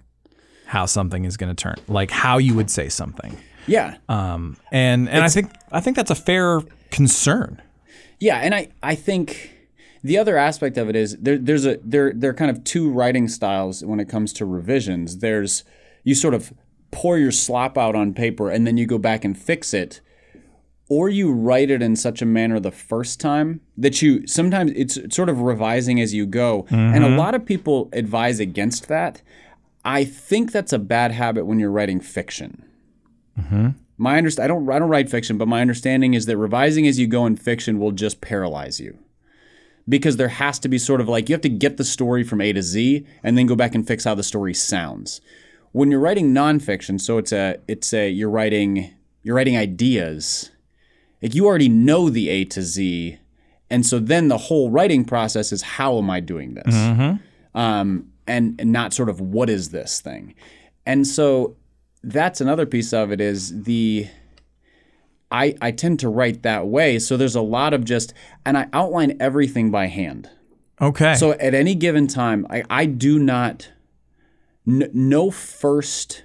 [0.65, 3.37] how something is going to turn, like how you would say something.
[3.67, 7.61] Yeah, Um, and and I think I think that's a fair concern.
[8.19, 9.51] yeah, and I, I think
[10.03, 12.89] the other aspect of it is there, there's a there there are kind of two
[12.89, 15.19] writing styles when it comes to revisions.
[15.19, 15.63] There's
[16.03, 16.53] you sort of
[16.91, 20.01] pour your slop out on paper and then you go back and fix it,
[20.89, 24.97] or you write it in such a manner the first time that you sometimes it's
[25.15, 26.65] sort of revising as you go.
[26.69, 29.21] And a lot of people advise against that.
[29.85, 32.65] I think that's a bad habit when you're writing fiction.
[33.97, 36.97] My underst- I don't I don't write fiction, but my understanding is that revising as
[36.99, 38.97] you go in fiction will just paralyze you.
[39.89, 42.41] Because there has to be sort of like you have to get the story from
[42.41, 45.21] A to Z and then go back and fix how the story sounds.
[45.71, 50.51] When you're writing nonfiction, so it's a it's a you're writing you're writing ideas.
[51.21, 53.17] Like you already know the A to Z,
[53.69, 56.73] and so then the whole writing process is how am I doing this,
[57.53, 60.33] um, and, and not sort of what is this thing,
[60.85, 61.55] and so
[62.03, 64.07] that's another piece of it is the
[65.31, 68.13] I I tend to write that way, so there's a lot of just
[68.45, 70.29] and I outline everything by hand.
[70.81, 71.13] Okay.
[71.13, 73.69] So at any given time, I, I do not,
[74.67, 76.23] n- no first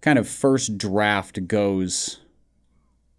[0.00, 2.20] kind of first draft goes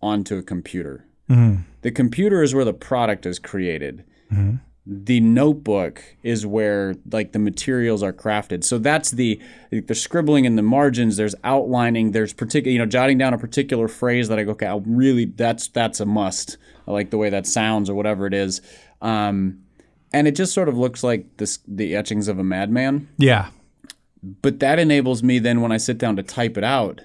[0.02, 1.06] onto a computer.
[1.30, 1.64] Mm-hmm.
[1.82, 4.06] The computer is where the product is created.
[4.32, 4.56] Mm-hmm.
[4.90, 8.64] The notebook is where like the materials are crafted.
[8.64, 11.18] So that's the the scribbling in the margins.
[11.18, 12.12] There's outlining.
[12.12, 14.68] There's particular you know jotting down a particular phrase that I go okay.
[14.68, 16.58] I really that's that's a must.
[16.88, 18.62] I like the way that sounds or whatever it is.
[19.02, 19.64] Um,
[20.14, 23.50] and it just sort of looks like this the etchings of a madman yeah.
[24.24, 27.02] but that enables me then when i sit down to type it out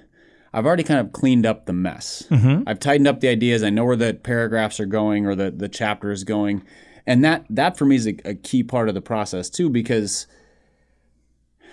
[0.53, 2.23] i've already kind of cleaned up the mess
[2.67, 5.69] i've tightened up the ideas i know where the paragraphs are going or the, the
[5.69, 6.63] chapter is going
[7.05, 10.27] and that that for me is a, a key part of the process too because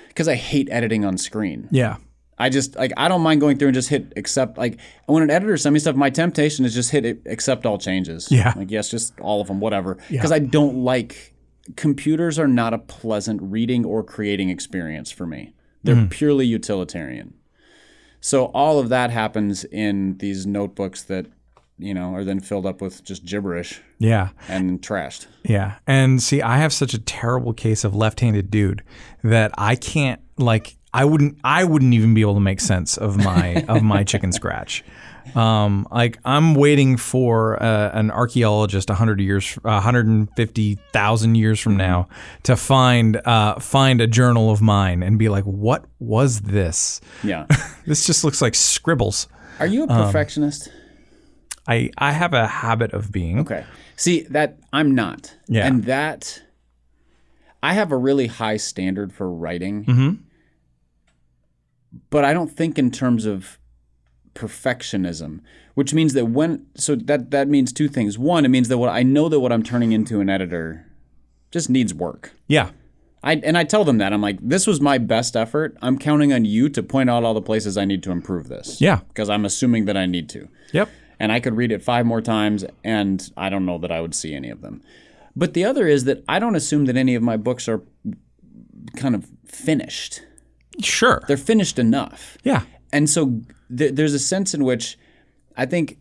[0.08, 1.96] because i hate editing on screen Yeah.
[2.40, 4.56] I just like I don't mind going through and just hit accept.
[4.56, 7.76] Like when an editor sends me stuff, my temptation is just hit it, accept all
[7.76, 8.28] changes.
[8.30, 8.54] Yeah.
[8.56, 9.98] like yes, just all of them, whatever.
[10.08, 11.34] Because I don't like
[11.76, 15.52] computers are not a pleasant reading or creating experience for me.
[15.82, 16.10] They're mm.
[16.10, 17.34] purely utilitarian.
[18.20, 21.26] So all of that happens in these notebooks that
[21.80, 24.30] you know are then filled up with just gibberish Yeah.
[24.48, 25.26] and trashed.
[25.44, 25.76] Yeah.
[25.86, 28.82] And see, I have such a terrible case of left-handed dude
[29.24, 33.16] that I can't like I wouldn't I wouldn't even be able to make sense of
[33.16, 34.84] my of my chicken scratch.
[35.34, 42.08] Um, like I'm waiting for uh, an archaeologist 100 years, 150,000 years from now
[42.44, 47.00] to find uh, find a journal of mine and be like, what was this?
[47.22, 47.46] Yeah.
[47.86, 49.26] This just looks like scribbles.
[49.58, 50.68] Are you a perfectionist?
[51.70, 53.38] I I have a habit of being.
[53.38, 53.64] Okay.
[53.96, 55.36] See that I'm not.
[55.46, 55.66] Yeah.
[55.66, 56.42] And that
[57.62, 59.84] I have a really high standard for writing.
[59.84, 60.10] Mm-hmm.
[62.08, 63.58] But I don't think in terms of
[64.34, 65.40] perfectionism,
[65.74, 68.18] which means that when so that that means two things.
[68.18, 70.86] One, it means that what I know that what I'm turning into an editor
[71.50, 72.32] just needs work.
[72.48, 72.70] Yeah.
[73.22, 75.76] I and I tell them that I'm like, this was my best effort.
[75.82, 78.80] I'm counting on you to point out all the places I need to improve this.
[78.80, 79.00] Yeah.
[79.08, 80.48] Because I'm assuming that I need to.
[80.72, 80.88] Yep.
[81.20, 84.14] And I could read it five more times, and I don't know that I would
[84.14, 84.82] see any of them.
[85.36, 87.82] But the other is that I don't assume that any of my books are
[88.96, 90.22] kind of finished.
[90.80, 91.22] Sure.
[91.28, 92.38] They're finished enough.
[92.42, 92.62] yeah.
[92.92, 93.42] And so
[93.76, 94.98] th- there's a sense in which
[95.56, 95.98] I think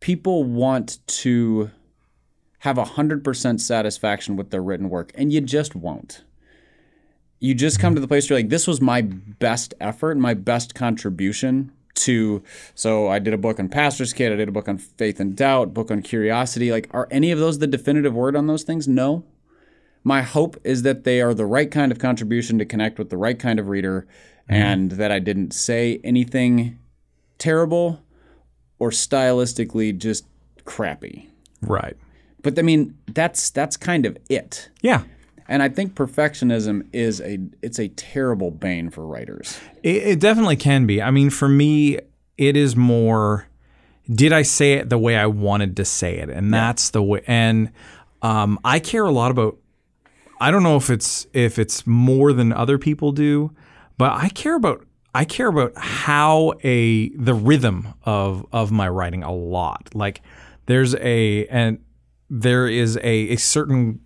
[0.00, 1.70] people want to
[2.60, 6.22] have 100% satisfaction with their written work, and you just won't.
[7.40, 10.32] You just come to the place where you're like, this was my best effort, my
[10.32, 12.42] best contribution to.
[12.74, 15.36] So I did a book on Pastor's Kid, I did a book on Faith and
[15.36, 16.70] Doubt, book on Curiosity.
[16.70, 18.88] Like, are any of those the definitive word on those things?
[18.88, 19.24] No.
[20.04, 23.16] My hope is that they are the right kind of contribution to connect with the
[23.16, 24.06] right kind of reader,
[24.50, 24.54] mm-hmm.
[24.54, 26.78] and that I didn't say anything
[27.38, 28.02] terrible
[28.78, 30.26] or stylistically just
[30.64, 31.28] crappy.
[31.60, 31.96] Right.
[32.42, 34.70] But I mean, that's that's kind of it.
[34.80, 35.04] Yeah.
[35.52, 39.60] And I think perfectionism is a it's a terrible bane for writers.
[39.82, 41.02] It, it definitely can be.
[41.02, 41.98] I mean, for me,
[42.38, 43.48] it is more.
[44.10, 46.30] Did I say it the way I wanted to say it?
[46.30, 47.22] And that's the way.
[47.26, 47.70] And
[48.22, 49.58] um, I care a lot about.
[50.40, 53.50] I don't know if it's if it's more than other people do,
[53.98, 59.22] but I care about I care about how a the rhythm of of my writing
[59.22, 59.90] a lot.
[59.92, 60.22] Like
[60.64, 61.84] there's a and
[62.30, 64.00] there is a a certain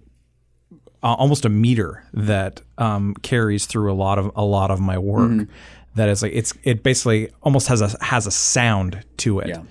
[1.06, 4.98] uh, almost a meter that um, carries through a lot of a lot of my
[4.98, 5.46] work.
[5.94, 9.62] That is like it's it basically almost has a has a sound to it, Yeah.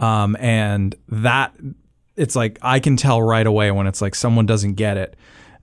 [0.00, 1.52] um, and that
[2.16, 5.16] it's like I can tell right away when it's like someone doesn't get it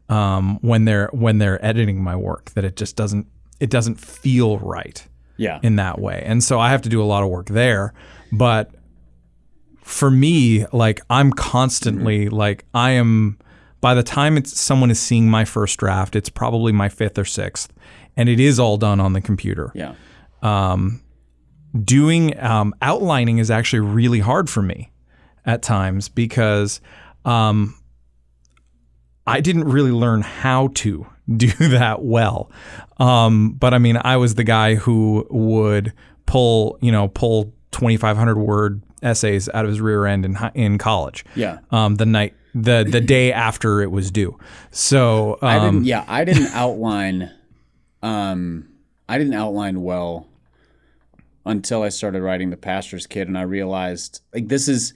[0.10, 3.26] um, when they're when they're editing my work that it just doesn't
[3.60, 5.04] it doesn't feel right
[5.38, 5.60] Yeah.
[5.64, 6.22] in that way.
[6.26, 7.94] And so I have to do a lot of work there.
[8.32, 8.70] But
[9.82, 13.38] for me, like I'm constantly like I am
[13.84, 17.26] by the time it's someone is seeing my first draft, it's probably my fifth or
[17.26, 17.74] sixth.
[18.16, 19.74] And it is all done on the computer.
[19.76, 19.96] yeah.
[21.84, 24.94] Doing um, outlining is actually really hard for me
[25.46, 26.80] at times because
[27.26, 27.76] um,
[29.28, 32.50] I didn't really learn how to do that well.
[33.00, 35.92] Um, but I mean, I was the guy who would
[36.26, 41.26] pull, you know, pull 2,500 word essays out of his rear end in in college.
[41.36, 41.60] Yeah.
[41.72, 44.38] Um, the night, the the day after it was due.
[44.72, 47.32] So I um, didn't yeah, I didn't outline
[48.02, 48.68] um
[49.08, 50.28] I didn't outline well
[51.46, 54.94] until I started writing The Pastor's Kid and I realized like this is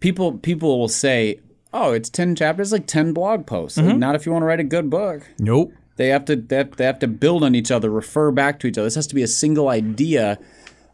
[0.00, 1.40] people people will say,
[1.72, 4.60] "Oh, it's 10 chapters, like 10 blog posts." Like, not if you want to write
[4.60, 5.22] a good book.
[5.38, 5.72] nope.
[5.96, 8.66] They have to they have, they have to build on each other, refer back to
[8.66, 8.86] each other.
[8.86, 10.38] This has to be a single idea,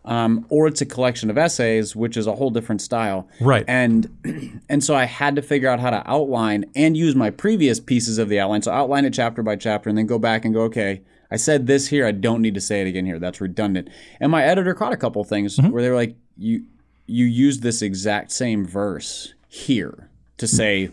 [0.06, 3.28] um, or it's a collection of essays, which is a whole different style.
[3.40, 3.64] Right.
[3.68, 7.80] And and so I had to figure out how to outline and use my previous
[7.80, 8.62] pieces of the outline.
[8.62, 11.66] So outline it chapter by chapter, and then go back and go, okay, I said
[11.66, 12.06] this here.
[12.06, 13.18] I don't need to say it again here.
[13.18, 13.88] That's redundant.
[14.20, 16.64] And my editor caught a couple things where they were like, you
[17.06, 20.90] you used this exact same verse here to say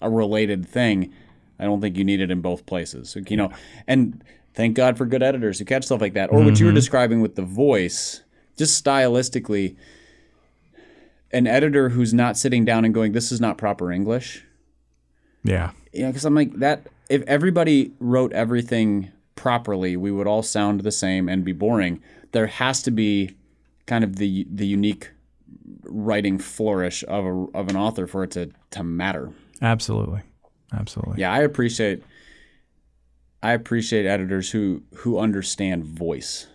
[0.00, 1.12] a related thing.
[1.58, 3.16] I don't think you need it in both places.
[3.28, 3.52] You know,
[3.86, 4.22] and
[4.54, 6.32] thank God for good editors who catch stuff like that.
[6.32, 8.22] Or what you were describing with the voice,
[8.56, 9.76] just stylistically,
[11.32, 14.44] an editor who's not sitting down and going, "This is not proper English."
[15.44, 15.70] Yeah.
[15.92, 16.86] Yeah, because I'm like that.
[17.08, 22.00] If everybody wrote everything properly, we would all sound the same and be boring.
[22.32, 23.36] There has to be
[23.86, 25.10] kind of the the unique
[25.84, 29.32] writing flourish of a, of an author for it to to matter.
[29.60, 30.20] Absolutely.
[30.72, 31.20] Absolutely.
[31.20, 32.02] Yeah, I appreciate
[33.42, 36.46] I appreciate editors who who understand voice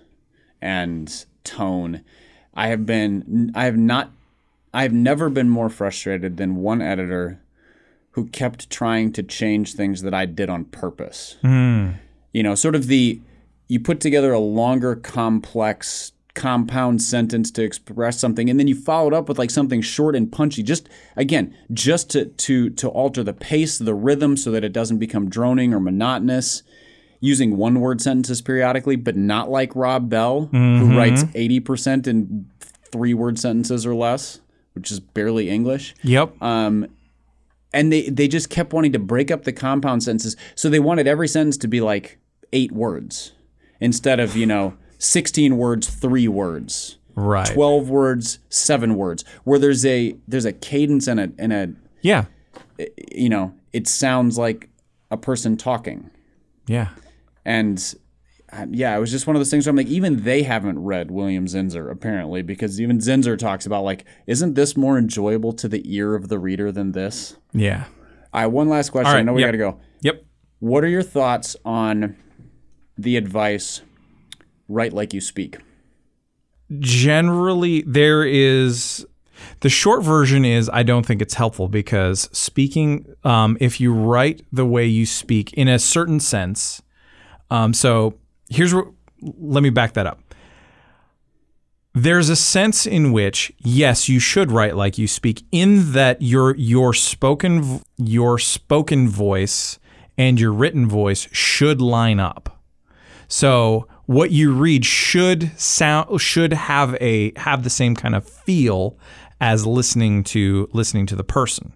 [0.61, 2.01] and tone.
[2.53, 4.11] I have been I have not
[4.73, 7.39] I have never been more frustrated than one editor
[8.11, 11.37] who kept trying to change things that I did on purpose.
[11.41, 11.91] Hmm.
[12.33, 13.21] You know, sort of the
[13.67, 19.07] you put together a longer complex compound sentence to express something and then you follow
[19.07, 23.23] it up with like something short and punchy just again just to to to alter
[23.23, 26.61] the pace the rhythm so that it doesn't become droning or monotonous
[27.19, 30.95] using one word sentences periodically but not like Rob Bell who mm-hmm.
[30.97, 32.49] writes 80% in
[32.91, 34.39] three word sentences or less
[34.73, 36.41] which is barely English Yep.
[36.41, 36.87] Um,
[37.73, 41.07] and they they just kept wanting to break up the compound sentences so they wanted
[41.07, 42.17] every sentence to be like
[42.53, 43.33] eight words
[43.79, 47.47] instead of you know 16 words three words right.
[47.53, 52.25] 12 words seven words where there's a there's a cadence and a and a Yeah.
[53.11, 54.69] you know it sounds like
[55.11, 56.09] a person talking
[56.67, 56.89] Yeah.
[57.47, 57.95] And
[58.51, 60.83] uh, yeah, it was just one of those things where I'm like, even they haven't
[60.83, 65.67] read William Zinsser apparently, because even Zinsser talks about like, isn't this more enjoyable to
[65.67, 67.37] the ear of the reader than this?
[67.53, 67.85] Yeah.
[68.33, 69.13] All right, one last question.
[69.13, 69.47] Right, I know we yep.
[69.47, 69.79] got to go.
[70.01, 70.25] Yep.
[70.59, 72.17] What are your thoughts on
[72.97, 73.81] the advice
[74.67, 75.57] write like you speak?
[76.79, 79.05] generally there is
[79.61, 84.45] the short version is I don't think it's helpful because speaking, um, if you write
[84.51, 86.81] the way you speak in a certain sense,
[87.49, 88.15] um, so
[88.49, 88.87] here's what.
[89.21, 90.21] Let me back that up.
[91.93, 96.55] There's a sense in which yes, you should write like you speak, in that your
[96.55, 99.79] your spoken your spoken voice
[100.17, 102.61] and your written voice should line up.
[103.27, 108.97] So what you read should sound should have a have the same kind of feel
[109.41, 111.73] as listening to listening to the person.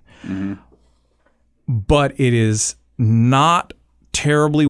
[1.68, 3.74] But it is not
[4.14, 4.68] terribly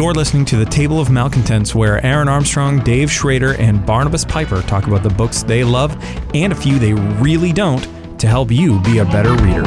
[0.00, 4.62] You're listening to the Table of Malcontents, where Aaron Armstrong, Dave Schrader, and Barnabas Piper
[4.62, 5.94] talk about the books they love
[6.34, 7.86] and a few they really don't
[8.18, 9.60] to help you be a better reader.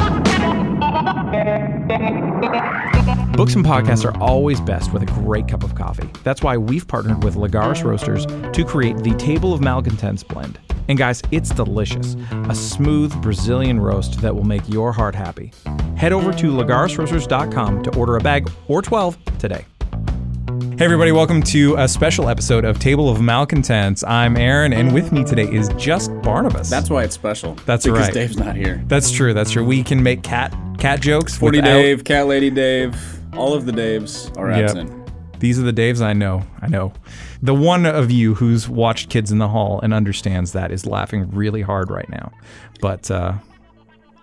[3.36, 6.10] Books and podcasts are always best with a great cup of coffee.
[6.24, 10.58] That's why we've partnered with Lagares Roasters to create the Table of Malcontents blend.
[10.88, 12.16] And guys, it's delicious.
[12.48, 15.52] A smooth Brazilian roast that will make your heart happy.
[15.96, 19.64] Head over to lagaresroasters.com to order a bag or 12 today.
[20.76, 24.02] Hey, everybody, welcome to a special episode of Table of Malcontents.
[24.04, 26.68] I'm Aaron, and with me today is just Barnabas.
[26.68, 27.54] That's why it's special.
[27.64, 28.12] That's because right.
[28.14, 28.82] Dave's not here.
[28.88, 29.32] That's true.
[29.34, 29.64] That's true.
[29.64, 31.36] We can make cat cat jokes.
[31.36, 32.96] Forty without- Dave, Cat Lady Dave,
[33.36, 34.62] all of the Daves are Yep.
[34.64, 35.10] absent.
[35.40, 36.42] These are the Daves I know.
[36.60, 36.92] I know.
[37.42, 41.30] The one of you who's watched Kids in the Hall and understands that is laughing
[41.30, 42.32] really hard right now.
[42.80, 43.34] But uh,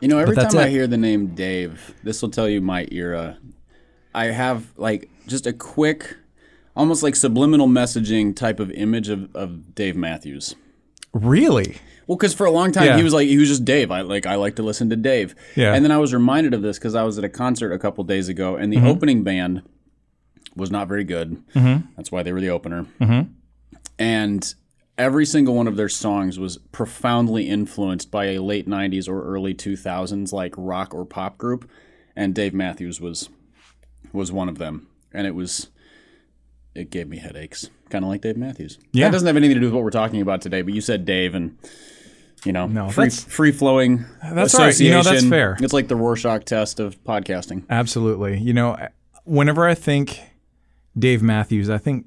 [0.02, 3.38] You know, every time I hear the name Dave, this will tell you my era.
[4.14, 6.18] I have like just a quick,
[6.76, 10.56] almost like subliminal messaging type of image of, of Dave Matthews.
[11.14, 12.98] really, Well, because for a long time Yeah.
[12.98, 13.92] he was like he was just Dave.
[13.92, 15.36] I like I like to listen to Dave.
[15.56, 15.74] Yeah.
[15.74, 18.04] And then I was reminded of this because I was at a concert a couple
[18.04, 18.88] days ago, and the Mm-hmm.
[18.88, 19.62] opening band
[20.56, 21.42] was not very good.
[21.54, 22.86] That's why they were the opener.
[23.00, 23.32] Mm-hmm.
[24.00, 24.54] And
[24.98, 29.54] every single one of their songs was profoundly influenced by a late '90s or early
[29.54, 31.70] 2000s like rock or pop group,
[32.16, 33.30] and Dave Matthews was
[34.14, 35.68] was one of them, and it was.
[36.74, 38.78] It gave me headaches, kind of like Dave Matthews.
[38.94, 39.08] Yeah.
[39.08, 40.62] that doesn't have anything to do with what we're talking about today.
[40.62, 41.58] But you said Dave, and
[42.46, 44.06] you know, No, free free flowing.
[44.24, 44.78] That's right.
[44.80, 45.58] You know, that's fair.
[45.60, 47.64] It's like the Rorschach test of podcasting.
[47.70, 48.40] absolutely.
[48.40, 48.78] You know,
[49.26, 50.22] whenever I think
[50.98, 52.06] Dave Matthews, I think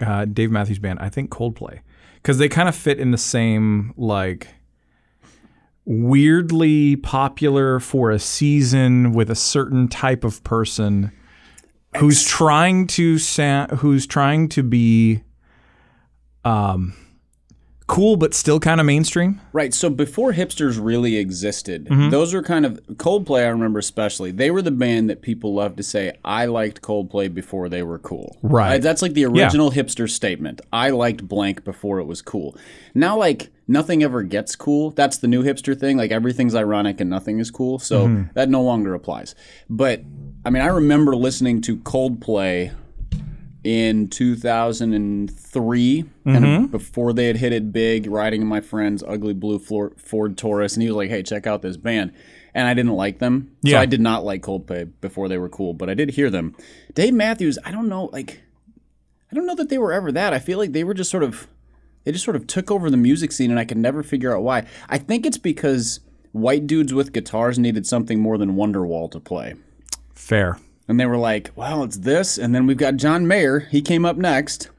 [0.00, 1.80] uh, Dave Matthews Band, I think Coldplay,
[2.16, 4.48] because they kind of fit in the same like
[5.84, 11.12] weirdly popular for a season with a certain type of person
[11.98, 15.22] who's trying to sa- who's trying to be
[16.44, 16.94] um
[17.86, 19.38] cool but still kind of mainstream.
[19.52, 19.74] Right.
[19.74, 22.08] So before hipsters really existed, Mm-hmm.
[22.08, 23.44] those were kind of Coldplay.
[23.44, 27.32] I remember especially they were the band that people loved to say, "I liked Coldplay
[27.32, 28.80] before they were cool." Right.
[28.80, 30.62] That's like the original hipster statement.
[30.72, 32.56] I liked blank before it was cool.
[32.94, 34.90] Now, like nothing ever gets cool.
[34.90, 35.98] That's the new hipster thing.
[35.98, 37.78] Like everything's ironic and nothing is cool.
[37.78, 38.32] So Mm-hmm.
[38.34, 39.34] that no longer applies.
[39.68, 40.02] But
[40.44, 42.74] I mean, I remember listening to Coldplay
[43.64, 46.66] in 2003 kind of mm-hmm.
[46.66, 50.82] before they had hit it big riding in my friend's ugly blue ford taurus and
[50.82, 52.12] he was like hey check out this band.
[52.52, 53.56] And i didn't like them.
[53.64, 53.80] So Yeah.
[53.80, 56.54] i did not like coldplay before they were cool but i did hear them.
[56.92, 58.42] Dave matthews i don't know like
[59.32, 60.34] i don't know that they were ever that.
[60.34, 61.48] I feel like they were just sort of
[62.04, 64.42] they just sort of took over the music scene and i could never figure out
[64.42, 64.66] why.
[64.90, 66.00] I think it's because
[66.32, 69.54] white dudes with guitars needed something more than wonderwall to play
[70.24, 70.56] Fair.
[70.88, 72.38] and they were like, well, it's this.
[72.38, 73.60] And then we've got John Mayer.
[73.60, 74.70] He came up next.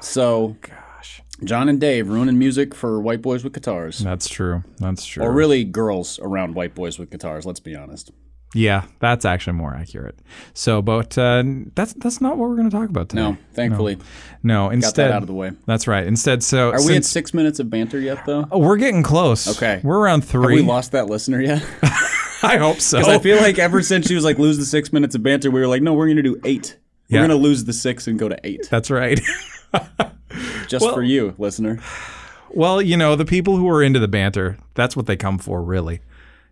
[0.00, 1.22] So, Gosh.
[1.44, 3.98] John and Dave ruining music for white boys with guitars.
[4.00, 4.62] That's true.
[4.78, 5.24] That's true.
[5.24, 8.10] Or really girls around white boys with guitars, let's be honest.
[8.54, 10.18] Yeah, that's actually more accurate.
[10.54, 11.42] So, but uh,
[11.74, 13.22] that's that's not what we're going to talk about today.
[13.22, 13.98] No, thankfully,
[14.42, 15.52] No, got instead that out of the way.
[15.66, 16.06] That's right.
[16.06, 18.46] Instead, so Are we at six minutes of banter yet, though?
[18.50, 19.54] Oh, we're getting close.
[19.56, 19.80] Okay.
[19.84, 20.54] we're around Have three.
[20.54, 21.62] we lost that listener yet?
[22.42, 22.98] I hope so.
[22.98, 25.50] Because I feel like ever since she was like, lose the six minutes of banter,
[25.50, 26.76] we were like, no, we're going to do eight.
[27.10, 28.68] We're going to lose the six and go to eight.
[28.70, 29.18] that's right.
[30.68, 31.80] Just for you, listener.
[32.50, 35.62] well, you know, the people who are into the banter, that's what they come for,
[35.62, 36.00] really.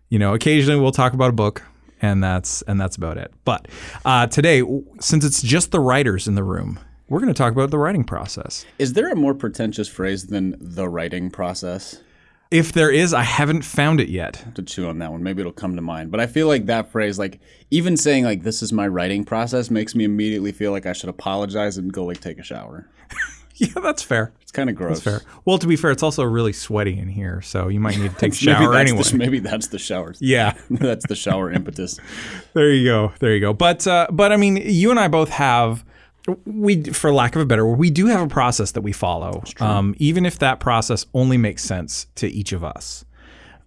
[0.09, 1.61] You know, occasionally we'll talk about a book,
[2.01, 3.33] and that's and that's about it.
[3.45, 3.67] But
[4.05, 4.63] uh, today,
[4.99, 6.79] since it's just the writers in the room,
[7.09, 8.65] we're going to talk about the writing process.
[8.79, 12.01] Is there a more pretentious phrase than the writing process?
[12.49, 14.55] If there is, I haven't found it yet.
[14.55, 15.21] to chew on that one.
[15.21, 16.11] Maybe it'll come to mind.
[16.11, 17.41] But I feel like that phrase, like
[17.71, 21.09] even saying like this is my writing process, makes me immediately feel like I should
[21.09, 22.89] apologize and go like take a shower.
[23.67, 24.33] Yeah, that's fair.
[24.41, 24.99] It's kind of gross.
[25.01, 25.31] That's Fair.
[25.45, 28.17] Well, to be fair, it's also really sweaty in here, so you might need to
[28.17, 29.03] take a shower that's anyway.
[29.03, 30.13] The, maybe that's the shower.
[30.19, 30.53] yeah.
[30.69, 31.99] that's the shower impetus.
[32.53, 33.13] There you go.
[33.19, 33.53] There you go.
[33.53, 35.83] But uh, but I mean, you and I both have
[36.45, 39.43] we, for lack of a better word, we do have a process that we follow,
[39.59, 43.05] um, even if that process only makes sense to each of us.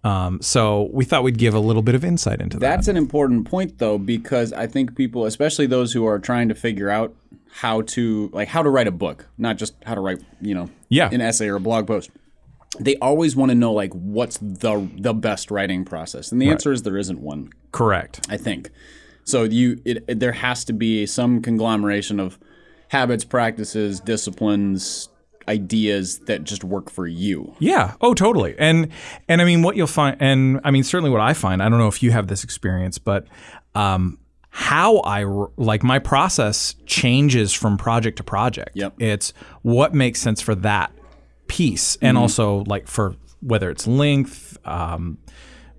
[0.03, 2.67] Um, so we thought we'd give a little bit of insight into that.
[2.67, 6.55] That's an important point though, because I think people, especially those who are trying to
[6.55, 7.13] figure out
[7.53, 10.69] how to like how to write a book, not just how to write, you know,
[10.89, 11.09] Yeah.
[11.11, 12.09] an essay or a blog post.
[12.79, 16.71] They always want to know like what's the the best writing process, and the answer
[16.71, 17.49] is there isn't one.
[17.71, 18.25] Correct.
[18.29, 18.69] I think.
[19.25, 22.39] So you it, it- there has to be some conglomeration of
[22.87, 25.09] habits, practices, disciplines,
[25.49, 27.53] ideas that just work for you.
[27.59, 27.95] Yeah.
[27.99, 28.55] Oh, totally.
[28.57, 28.87] And
[29.27, 31.61] and I mean, what you'll find, and I mean, certainly what I find.
[31.61, 33.27] I don't know if you have this experience, but
[33.75, 34.17] um,
[34.53, 35.23] how I
[35.55, 38.71] like my process changes from project to project.
[38.73, 39.01] Yep.
[39.01, 40.91] It's what makes sense for that
[41.47, 45.17] piece, and also like for whether it's length, um,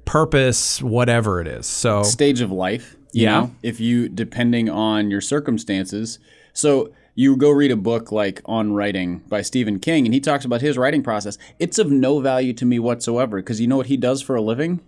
[0.05, 1.66] purpose, whatever it is.
[1.66, 2.97] So stage of life.
[3.12, 3.41] You Yeah.
[3.41, 3.55] Know?
[3.62, 6.18] If you, depending on your circumstances.
[6.55, 10.47] So you go read a book like On Writing by Stephen King, and he talks
[10.47, 11.37] about his writing process.
[11.59, 14.41] It's of no value to me whatsoever because you know what he does for a
[14.41, 14.81] living?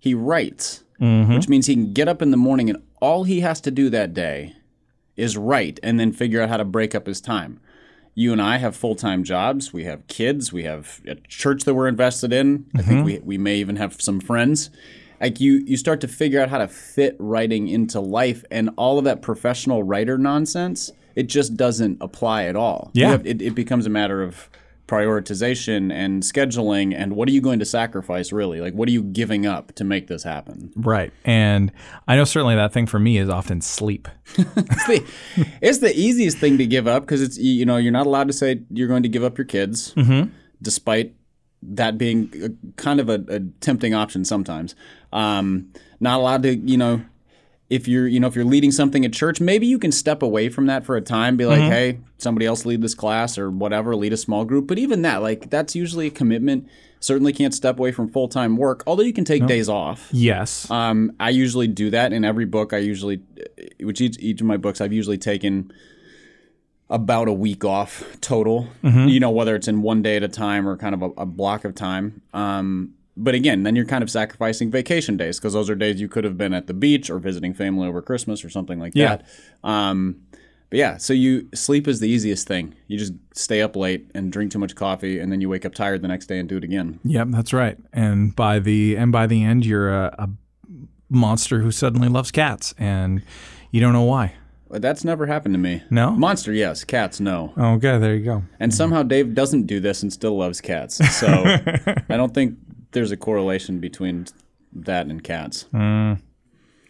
[0.00, 3.60] He writes, which means he can get up in the morning and all he has
[3.62, 4.54] to do that day
[5.16, 7.60] is write and then figure out how to break up his time.
[8.14, 9.72] You and I have full time jobs.
[9.72, 10.52] We have kids.
[10.52, 12.66] We have a church that we're invested in.
[12.74, 13.04] I think mm-hmm.
[13.04, 14.70] we, we may even have some friends.
[15.20, 18.98] Like you, you start to figure out how to fit writing into life, and all
[18.98, 22.90] of that professional writer nonsense, it just doesn't apply at all.
[22.94, 23.10] Yeah.
[23.10, 24.48] have- it, it becomes a matter of
[24.90, 28.60] prioritization and scheduling, and what are you going to sacrifice really?
[28.60, 30.72] Like, what are you giving up to make this happen?
[30.74, 31.70] right, and
[32.08, 34.08] I know certainly that thing for me is often sleep.
[34.36, 35.06] it's the,
[35.62, 38.32] it's the easiest thing to give up because it's you know you're not allowed to
[38.32, 39.94] say you're going to give up your kids,
[40.60, 41.14] despite
[41.62, 44.74] that being a, kind of a, a tempting option sometimes.
[45.12, 47.02] Um, not allowed to you know
[47.70, 50.48] if you're you know if you're leading something at church, maybe you can step away
[50.48, 51.36] from that for a time.
[51.36, 54.66] Be like, hey, somebody else lead this class or whatever, lead a small group.
[54.66, 56.68] But even that, like that's usually a commitment.
[57.02, 60.08] Certainly can't step away from full time work, although you can take days off.
[60.12, 60.70] Yes.
[60.70, 62.74] Um, I usually do that in every book.
[62.74, 63.22] I usually,
[63.78, 65.72] which each, each of my books, I've usually taken
[66.90, 68.68] about a week off total.
[69.08, 71.26] You know, whether it's in one day at a time or kind of a, a
[71.26, 72.20] block of time.
[72.34, 76.08] Um, but again, then you're kind of sacrificing vacation days because those are days you
[76.08, 79.16] could have been at the beach or visiting family over Christmas or something like Yeah.
[79.16, 79.26] that.
[79.68, 80.22] Um,
[80.70, 82.76] but yeah, so you sleep is the easiest thing.
[82.86, 85.74] You just stay up late and drink too much coffee, and then you wake up
[85.74, 87.00] tired the next day and do it again.
[87.04, 87.76] Yep, that's right.
[87.92, 90.28] And by the and by the end, you're a, a
[91.08, 93.22] monster who suddenly loves cats, and
[93.72, 94.34] you don't know why.
[94.68, 95.82] But that's never happened to me.
[95.90, 96.12] No.
[96.12, 96.84] Monster, yes.
[96.84, 97.52] Cats, no.
[97.58, 98.44] Okay, there you go.
[98.60, 100.94] And somehow Dave doesn't do this and still loves cats.
[101.18, 101.26] So
[102.08, 102.56] I don't think
[102.92, 104.26] there's a correlation between
[104.72, 105.66] that and cats.
[105.72, 105.80] All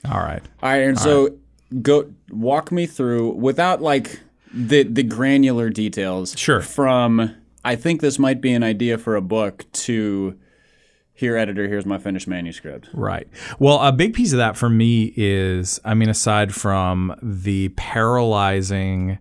[0.04, 0.42] right.
[0.62, 1.38] All right, and so
[1.82, 4.20] go walk me through without like
[4.52, 6.34] the the granular details.
[6.36, 6.60] Sure.
[6.60, 7.34] From
[7.64, 10.38] I think this might be an idea for a book to
[11.20, 12.88] here editor, here's my finished manuscript.
[12.94, 13.28] Right.
[13.58, 19.18] Well, a big piece of that for me is, I mean, aside from the paralyzing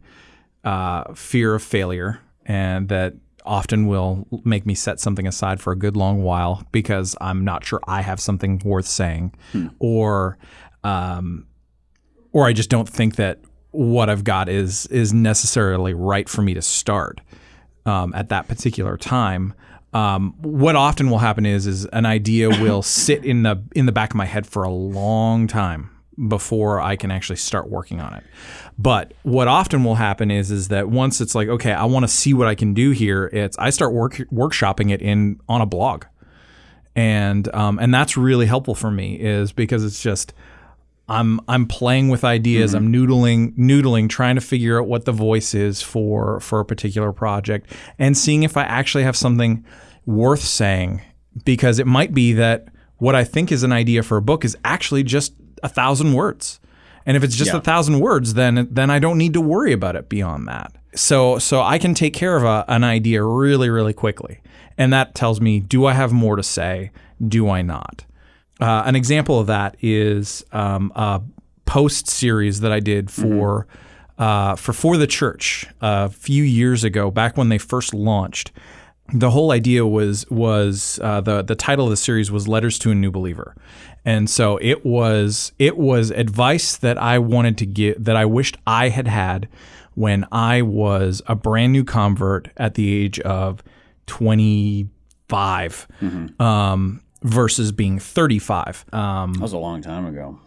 [0.64, 3.16] uh, fear of failure, and that
[3.50, 7.66] often will make me set something aside for a good long while because I'm not
[7.66, 9.34] sure I have something worth saying,
[9.80, 10.38] or,
[10.84, 11.48] um,
[12.32, 13.40] or I just don't think that
[13.72, 17.22] what I've got is is necessarily right for me to start
[17.86, 19.54] um, at that particular time.
[19.94, 23.92] Um, what often will happen is is an idea will sit in the in the
[23.92, 25.90] back of my head for a long time
[26.28, 28.24] before I can actually start working on it.
[28.82, 32.08] But what often will happen is is that once it's like okay, I want to
[32.08, 33.26] see what I can do here.
[33.34, 36.06] It's I start work workshopping it in on a blog,
[36.96, 40.34] and um, and that's really helpful for me is because it's just
[41.10, 42.74] I'm I'm playing with ideas.
[42.74, 47.12] I'm noodling noodling, trying to figure out what the voice is for for a particular
[47.12, 49.66] project, and seeing if I actually have something
[50.06, 51.02] worth saying.
[51.46, 52.68] Because it might be that
[52.98, 56.60] what I think is an idea for a book is actually just a thousand words,
[57.10, 57.58] and if it's just Yeah.
[57.58, 60.72] a thousand words, then then I don't need to worry about it beyond that.
[60.96, 64.42] So so I can take care of a, an idea really really quickly,
[64.78, 66.92] and that tells me do I have more to say?
[67.28, 68.06] Do I not?
[68.62, 71.22] Uh, an example of that is um, a
[71.66, 73.66] post series that I did for
[74.18, 78.52] uh, for for the church a few years ago, back when they first launched.
[79.14, 82.92] The whole idea was was uh, the the title of the series was "Letters to
[82.92, 83.56] a New Believer,"
[84.06, 88.58] and so it was it was advice that I wanted to give that I wished
[88.66, 89.48] I had had
[89.96, 93.62] when I was a brand new convert at the age of
[94.06, 94.88] twenty
[96.40, 98.86] um, versus being 35.
[98.94, 100.40] Um, That was a long time ago.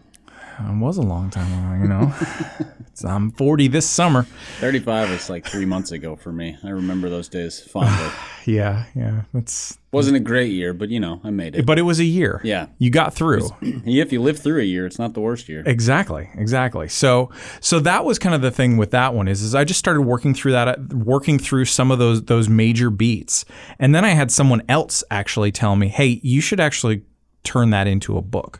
[0.59, 2.13] It was a long time ago, you know.
[3.05, 4.23] I'm 40 this summer.
[4.59, 6.57] 35 was like three months ago for me.
[6.63, 8.09] I remember those days fondly.
[8.45, 9.21] Yeah, yeah.
[9.33, 11.65] That's Wasn't a great year, but you know, I made it.
[11.65, 12.41] but it was a year.
[12.43, 12.67] Yeah.
[12.77, 13.47] You got through.
[13.61, 15.63] if you live through a year, it's not the worst year.
[15.65, 16.89] Exactly, exactly.
[16.89, 17.31] So,
[17.61, 20.01] so that was kind of the thing with that one is, is I just started
[20.01, 23.45] working through that, working through some of those those major beats,
[23.79, 27.03] and then I had someone else actually tell me, "Hey, you should actually
[27.45, 28.59] turn that into a book."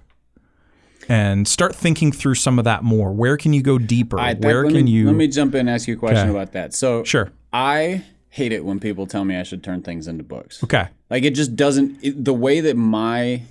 [1.09, 3.11] And start thinking through some of that more.
[3.11, 4.17] Where can you go deeper?
[4.17, 5.05] That- Where can me, you?
[5.07, 6.37] Let me jump in and ask you a question Okay.
[6.37, 6.73] about that.
[6.73, 7.31] So, Sure.
[7.51, 10.63] I hate it when people tell me I should turn things into books.
[10.63, 10.87] okay.
[11.09, 11.99] Like it just doesn't.
[12.01, 13.41] It, the way that my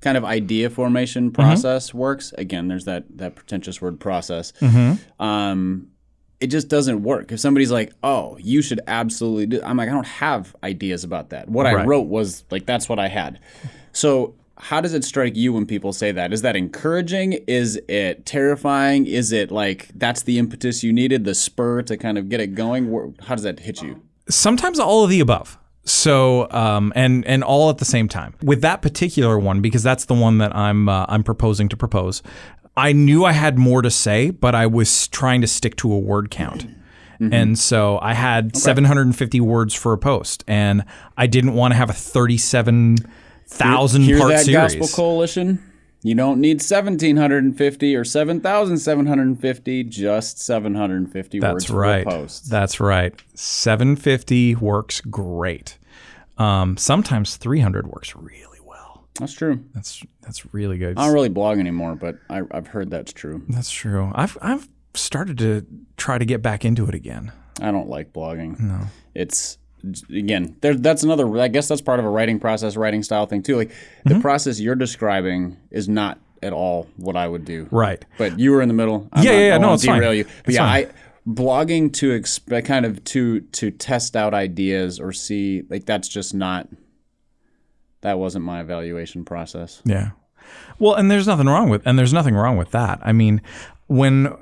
[0.00, 1.34] kind of idea formation Mm-hmm.
[1.42, 2.34] process works.
[2.36, 4.52] Again, there's that that pretentious word process.
[4.60, 5.22] Mm-hmm.
[5.22, 5.88] Um,
[6.40, 7.30] it just doesn't work.
[7.32, 11.30] If somebody's like, "Oh, you should absolutely," do, I'm like, I don't have ideas about
[11.30, 11.48] that.
[11.48, 13.38] What I wrote was like that's what I had.
[13.92, 14.34] So.
[14.56, 16.32] How does it strike you when people say that?
[16.32, 17.32] Is that encouraging?
[17.46, 19.06] Is it terrifying?
[19.06, 22.54] Is it like that's the impetus you needed, the spur to kind of get it
[22.54, 23.14] going?
[23.26, 24.00] How does that hit you?
[24.28, 25.58] sometimes all of the above.
[25.84, 28.34] So um, and and all at the same time.
[28.42, 32.22] With that particular one, because that's the one that I'm uh, I'm proposing to propose.
[32.76, 35.98] I knew I had more to say, but I was trying to stick to a
[35.98, 36.66] word count.
[37.20, 40.84] And so I had 750 words for a post, and
[41.16, 41.94] I didn't want to have a
[43.46, 44.74] 37,000 Hear part that series.
[44.74, 45.70] gospel coalition?
[46.02, 52.04] You don't need 1750 or 7750, just 750 That's for right.
[52.06, 52.50] post.
[52.50, 53.14] That's right.
[53.34, 55.78] 750 works great.
[56.36, 59.06] Um, sometimes 300 works really well.
[59.18, 59.64] That's true.
[59.74, 60.98] That's that's really good.
[60.98, 63.42] I don't really blog anymore, but I, I've heard that's true.
[63.48, 64.10] That's true.
[64.14, 65.64] I've I've started to
[65.96, 67.32] try to get back into it again.
[67.62, 68.58] I don't like blogging.
[68.60, 68.80] No.
[69.14, 69.56] It's
[70.10, 73.42] again, there that's another I guess that's part of a writing process, writing style thing
[73.42, 73.56] too.
[73.56, 74.08] Like Mm-hmm.
[74.14, 77.66] the process you're describing is not at all what I would do.
[77.70, 78.04] Right.
[78.18, 79.08] But you were in the middle.
[79.12, 79.54] I'm Yeah, not, yeah, yeah.
[79.54, 80.02] I No, it's fine.
[80.02, 80.24] you.
[80.24, 80.86] But It's yeah, fine.
[80.86, 80.90] I
[81.26, 86.34] blogging to expect kind of to to test out ideas or see like that's just
[86.34, 86.68] not
[88.02, 89.80] that wasn't my evaluation process.
[89.86, 90.10] Yeah.
[90.78, 92.98] Well, and there's nothing wrong with and there's nothing wrong with that.
[93.02, 93.40] I mean,
[93.86, 94.34] when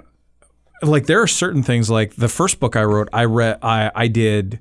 [0.82, 4.08] like there are certain things like the first book I wrote, I read I I
[4.08, 4.58] did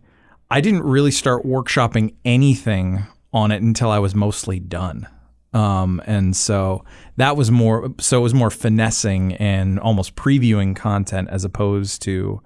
[0.52, 5.08] I didn't really start workshopping anything on it until I was mostly done.
[5.54, 6.84] Um, and so
[7.16, 12.42] that was more so it was more finessing and almost previewing content as opposed to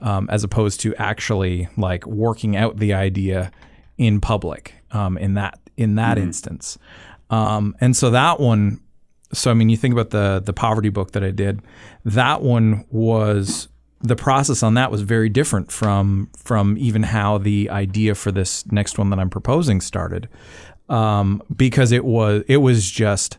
[0.00, 3.52] um, as opposed to actually like working out the idea
[3.98, 6.78] in public um, in that in that instance.
[7.28, 8.80] Um, and so that one
[9.34, 11.60] so I mean, you think about the the poverty book that I did.
[12.06, 13.68] That one was
[14.00, 18.70] the process on that was very different from from even how the idea for this
[18.72, 20.28] next one that I'm proposing started,
[20.88, 23.38] um, because it was it was just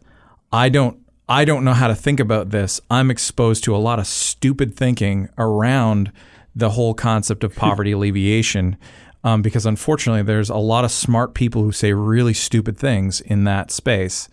[0.51, 2.79] I don't I don't know how to think about this.
[2.89, 6.11] I'm exposed to a lot of stupid thinking around
[6.55, 8.77] the whole concept of poverty alleviation.
[9.23, 13.43] Um, because unfortunately, there's a lot of smart people who say really stupid things in
[13.43, 14.27] that space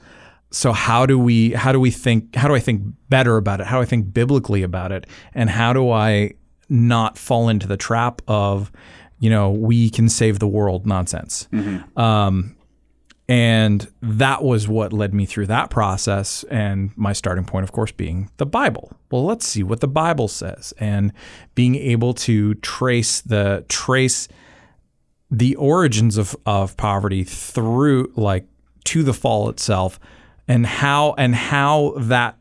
[0.51, 3.67] so how do we how do we think how do I think better about it?
[3.67, 5.07] How do I think biblically about it?
[5.35, 6.33] And how do I
[6.69, 8.73] not fall into the trap of,
[9.19, 11.49] you know, we can save the world nonsense?
[11.97, 12.55] Um,
[13.31, 16.45] and that was what led me through that process.
[16.45, 18.91] And my starting point, of course, being the Bible.
[19.11, 21.13] Well, let's see what the Bible says, and
[21.55, 24.29] being able to trace the trace
[25.31, 28.47] the origins of, of poverty through like
[28.85, 30.01] to the fall itself
[30.49, 32.37] and how and how that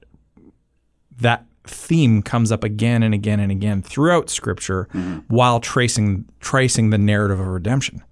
[1.20, 5.20] that theme comes up again and again and again throughout scripture mm-hmm.
[5.28, 8.03] while tracing tracing the narrative of redemption.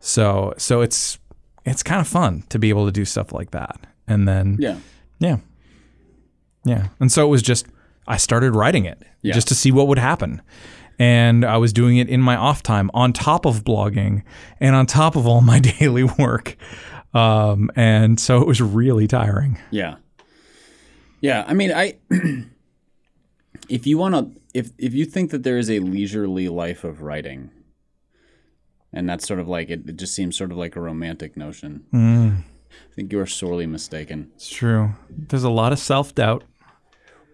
[0.00, 1.18] So so it's
[1.64, 3.78] it's kind of fun to be able to do stuff like that.
[4.06, 4.78] And then Yeah.
[5.18, 5.38] yeah.
[6.64, 6.88] Yeah.
[6.98, 7.66] And so it was just
[8.06, 9.34] i started writing it Yeah.
[9.34, 10.42] just to see what would happen.
[10.98, 14.22] And i was doing it in my off time on top of blogging
[14.60, 16.56] and on top of all my daily work
[17.14, 19.96] um, and so it was really tiring Yeah.
[21.20, 21.96] Yeah, I mean, I
[23.68, 27.02] if you want to if if you think that there is a leisurely life of
[27.02, 27.50] writing
[28.92, 31.84] and that's sort of like it, it just seems sort of like a romantic notion.
[31.92, 34.30] I think you are sorely mistaken.
[34.36, 36.44] it's true there's a lot of self-doubt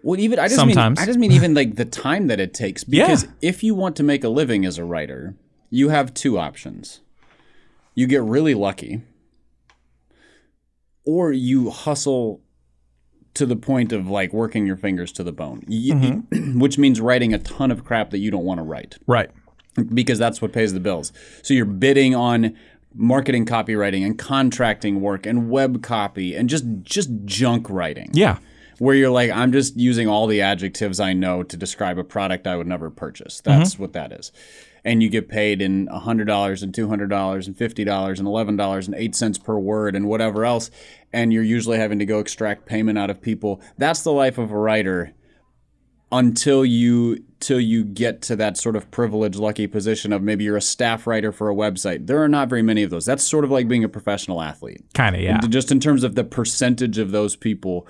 [0.03, 0.99] Well, even I just Sometimes.
[0.99, 3.29] mean I just mean even like the time that it takes because Yeah.
[3.41, 5.35] if you want to make a living as a writer,
[5.69, 7.01] you have two options.
[7.93, 9.01] You get really lucky
[11.05, 12.41] or you hustle
[13.35, 15.63] to the point of like working your fingers to the bone.
[15.67, 16.59] Y- Mm-hmm.
[16.59, 19.29] which means writing a ton of crap that you don't want to write right
[19.93, 21.11] because that's what pays the bills.
[21.41, 22.55] So you're bidding on
[22.93, 28.37] marketing copywriting and contracting work and web copy and just just junk writing yeah
[28.79, 32.47] where you're like, I'm just using all the adjectives I know to describe a product
[32.47, 33.41] I would never purchase.
[33.41, 33.83] That's mm-hmm.
[33.83, 34.31] what that is.
[34.83, 39.37] And you get paid in $100 and $200 and $50 and $11 and 8 cents
[39.39, 40.69] per word and whatever else.
[41.11, 43.61] And you're usually having to go extract payment out of people.
[43.77, 45.15] That's the life of a writer
[46.11, 50.55] until you till you get to that sort of privileged lucky position of maybe you're
[50.55, 53.43] a staff writer for a website there are not very many of those that's sort
[53.43, 55.39] of like being a professional athlete Kind of, yeah.
[55.49, 57.87] just in terms of the percentage of those people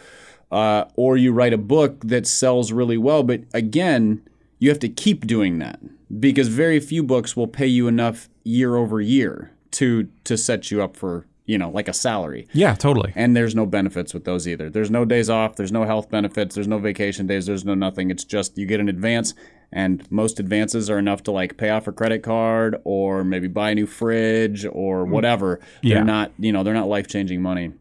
[0.51, 4.21] uh, or you write a book that sells really well but again
[4.59, 5.79] you have to keep doing that
[6.19, 10.81] because very few books will pay you enough year over year to to set you
[10.81, 13.11] up for you know like a salary Yeah, totally.
[13.15, 14.69] and there's no benefits with those either.
[14.69, 18.09] There's no days off, there's no health benefits, there's no vacation days, there's no nothing.
[18.11, 19.33] It's just you get an advance
[19.71, 23.71] and most advances are enough to like pay off a credit card or maybe buy
[23.71, 25.59] a new fridge or whatever.
[25.81, 25.95] Yeah.
[25.95, 27.73] They're not, you know, they're not life-changing money.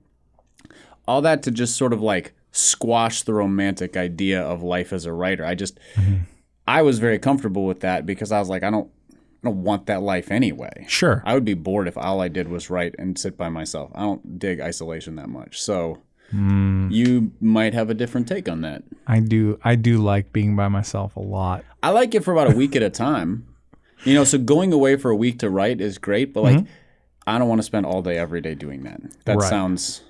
[1.06, 5.12] All that to just sort of like squash the romantic idea of life as a
[5.12, 5.44] writer.
[5.44, 6.22] I just mm-hmm.
[6.66, 9.86] I was very comfortable with that because I was like I don't I don't want
[9.86, 10.86] that life anyway.
[10.88, 11.22] Sure.
[11.26, 13.90] I would be bored if all I did was write and sit by myself.
[13.94, 15.60] I don't dig isolation that much.
[15.60, 16.00] So
[16.32, 16.90] mm.
[16.92, 18.84] you might have a different take on that.
[19.06, 21.64] I do I do like being by myself a lot.
[21.82, 23.48] I like it for about a week at a time.
[24.04, 26.72] You know, so going away for a week to write is great, but like mm-hmm.
[27.26, 29.00] I don't want to spend all day every day doing that.
[29.24, 29.48] That Right.
[29.48, 30.02] sounds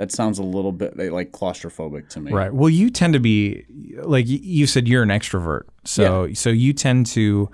[0.00, 2.32] that sounds a little bit like claustrophobic to me.
[2.32, 2.50] Right.
[2.50, 3.66] Well, you tend to be
[4.02, 5.64] like you said you're an extrovert.
[5.84, 7.50] So so you tend to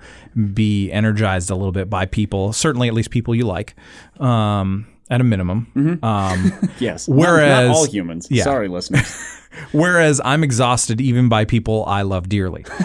[0.53, 3.75] be energized a little bit by people, certainly at least people you like.
[4.21, 5.99] Um at a minimum.
[6.01, 7.09] Um Yes.
[7.09, 8.27] Not- not, Whereas- all humans.
[8.29, 8.45] yeah.
[8.45, 9.13] Sorry, listeners.
[9.73, 12.63] whereas I'm exhausted even by people I love dearly.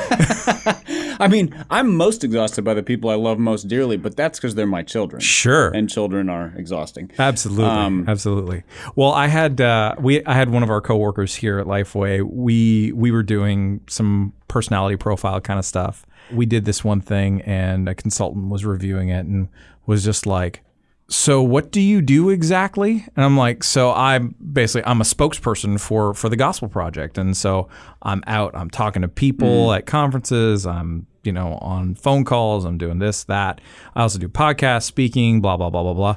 [1.23, 4.55] I mean, I'm most exhausted by the people I love most dearly, but that's because
[4.57, 5.21] they're my children.
[5.21, 5.69] Sure.
[5.69, 7.11] And children are exhausting.
[7.19, 8.65] Absolutely, Um, absolutely.
[8.97, 12.23] Well, I had uh, we I had one of our coworkers here at Lifeway.
[12.23, 16.05] We we were doing some personality profile kind of stuff.
[16.33, 19.49] We did this one thing, and a consultant was reviewing it and
[19.87, 20.63] was just like,
[21.09, 25.79] "So, what do you do exactly?" And I'm like, "So I'm basically I'm a spokesperson
[25.81, 27.69] for for the Gospel Project, and so
[28.03, 28.55] I'm out.
[28.55, 30.67] I'm talking to people at conferences.
[30.67, 32.65] I'm you know on phone calls.
[32.65, 33.61] I'm doing this that.
[33.95, 35.41] I also do podcast speaking.
[35.41, 36.17] Blah blah blah blah blah."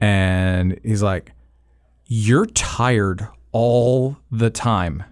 [0.00, 1.32] And he's like,
[2.06, 5.02] You're tired all the time.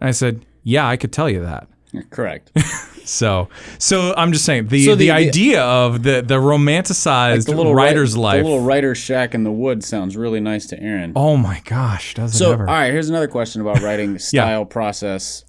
[0.00, 1.68] And I said, Yeah, I could tell you that.
[2.10, 2.50] Correct.
[3.02, 7.46] So, so I'm just saying the So the, the- the- idea of the the romanticized
[7.46, 8.38] The little writer's ri- life.
[8.44, 11.14] The little writer's shack in the woods sounds really nice to Aaron.
[11.16, 12.68] oh my gosh, doesn't so, ever.
[12.68, 15.44] all right, here's another question about writing style process.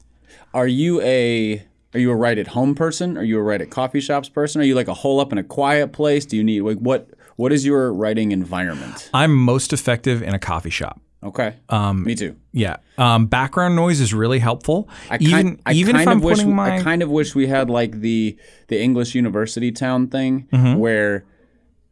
[0.56, 1.64] Are you a
[1.94, 3.18] are you a write at home person?
[3.18, 4.62] Are you a write at coffee shops person?
[4.62, 6.26] Are you like a hole up in a quiet place?
[6.26, 9.10] Do you need like what what is your writing environment?
[9.14, 11.00] I'm most effective in a coffee shop.
[11.24, 11.56] Okay.
[11.70, 12.36] Um, Me too.
[12.52, 12.78] Yeah.
[12.98, 14.90] Um, background noise is really helpful.
[15.10, 17.36] I even kind, I even if I'm of wish, putting my I kind of wish
[17.36, 18.38] we had like the
[18.70, 20.80] the English university town thing Mm-hmm.
[20.80, 21.26] where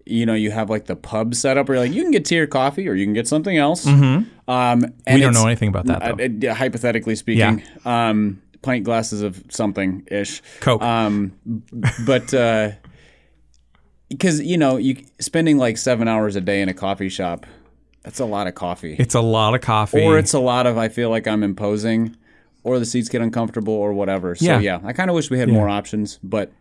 [0.06, 2.26] you know you have like the pub set up where you're like you can get
[2.26, 3.86] tea or coffee or you can get something else.
[3.86, 5.14] Um, and Mm-hmm.
[5.14, 6.24] we don't know anything about that uh, though.
[6.42, 10.42] yeah, hypothetically speaking, um, pint glasses of something ish.
[10.60, 10.82] Coke.
[10.82, 11.34] Um,
[12.06, 12.72] but uh,
[14.10, 17.46] because you know you spending like seven hours a day in a coffee shop,
[18.04, 18.96] that's a lot of coffee.
[19.00, 20.04] it's a lot of coffee.
[20.04, 22.16] or it's a lot of I feel like I'm imposing,
[22.64, 24.36] or the seats get uncomfortable or whatever.
[24.36, 24.60] So Yeah.
[24.60, 26.52] yeah, I kind of wish we had more options, but.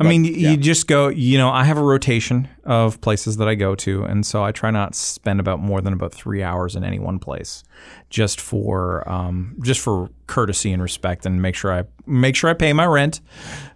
[0.00, 0.50] I mean, yeah.
[0.50, 1.06] you just go.
[1.08, 4.50] You know, I have a rotation of places that I go to, and so I
[4.50, 7.62] try not to spend about more than about three hours in any one place,
[8.10, 12.54] just for um, just for courtesy and respect, and make sure I make sure I
[12.54, 13.20] pay my rent.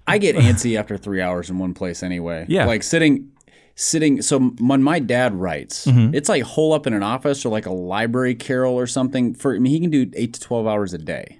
[0.08, 2.46] I get antsy after three hours in one place anyway.
[2.48, 2.64] Yeah.
[2.64, 3.30] Like sitting,
[3.76, 4.20] sitting.
[4.22, 6.14] So when my dad writes, Mm-hmm.
[6.14, 9.34] it's like hole up in an office or like a library carrel or something.
[9.34, 11.38] For I mean, he can do eight to twelve hours a day.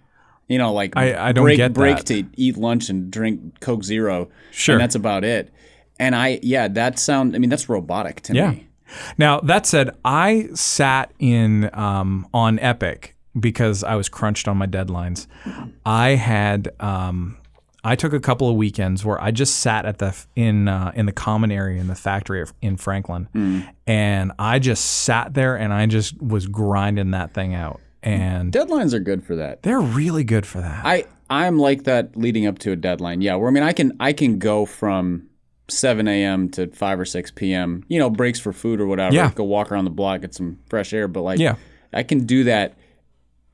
[0.48, 2.06] You know, like I- I don't break get break that.
[2.06, 4.28] to eat lunch and drink Coke Zero.
[4.50, 4.74] Sure.
[4.76, 5.52] and that's about it.
[6.00, 7.34] And I, yeah, that sound.
[7.36, 8.50] I mean, that's robotic to Yeah.
[8.52, 8.68] me.
[9.18, 14.66] Now that said, I sat in um, on Epic because I was crunched on my
[14.66, 15.26] deadlines.
[15.84, 17.36] I had um,
[17.84, 21.04] I took a couple of weekends where I just sat at the in uh, in
[21.04, 23.28] the common area in the factory in Franklin,
[23.86, 27.80] and I just sat there and I just was grinding that thing out.
[28.02, 29.62] And Deadlines are good for that.
[29.62, 30.84] they're really good for that.
[30.86, 33.20] I I'm like that leading up to a deadline.
[33.20, 35.28] Yeah, where I mean I can I can go from
[35.68, 36.48] 7 a.m.
[36.50, 37.84] to 5 or 6 p.m.
[37.88, 39.14] You know, breaks for food or whatever.
[39.14, 39.30] Yeah.
[39.34, 41.08] Go walk around the block, get some fresh air.
[41.08, 41.56] But like, Yeah.
[41.92, 42.74] I can do that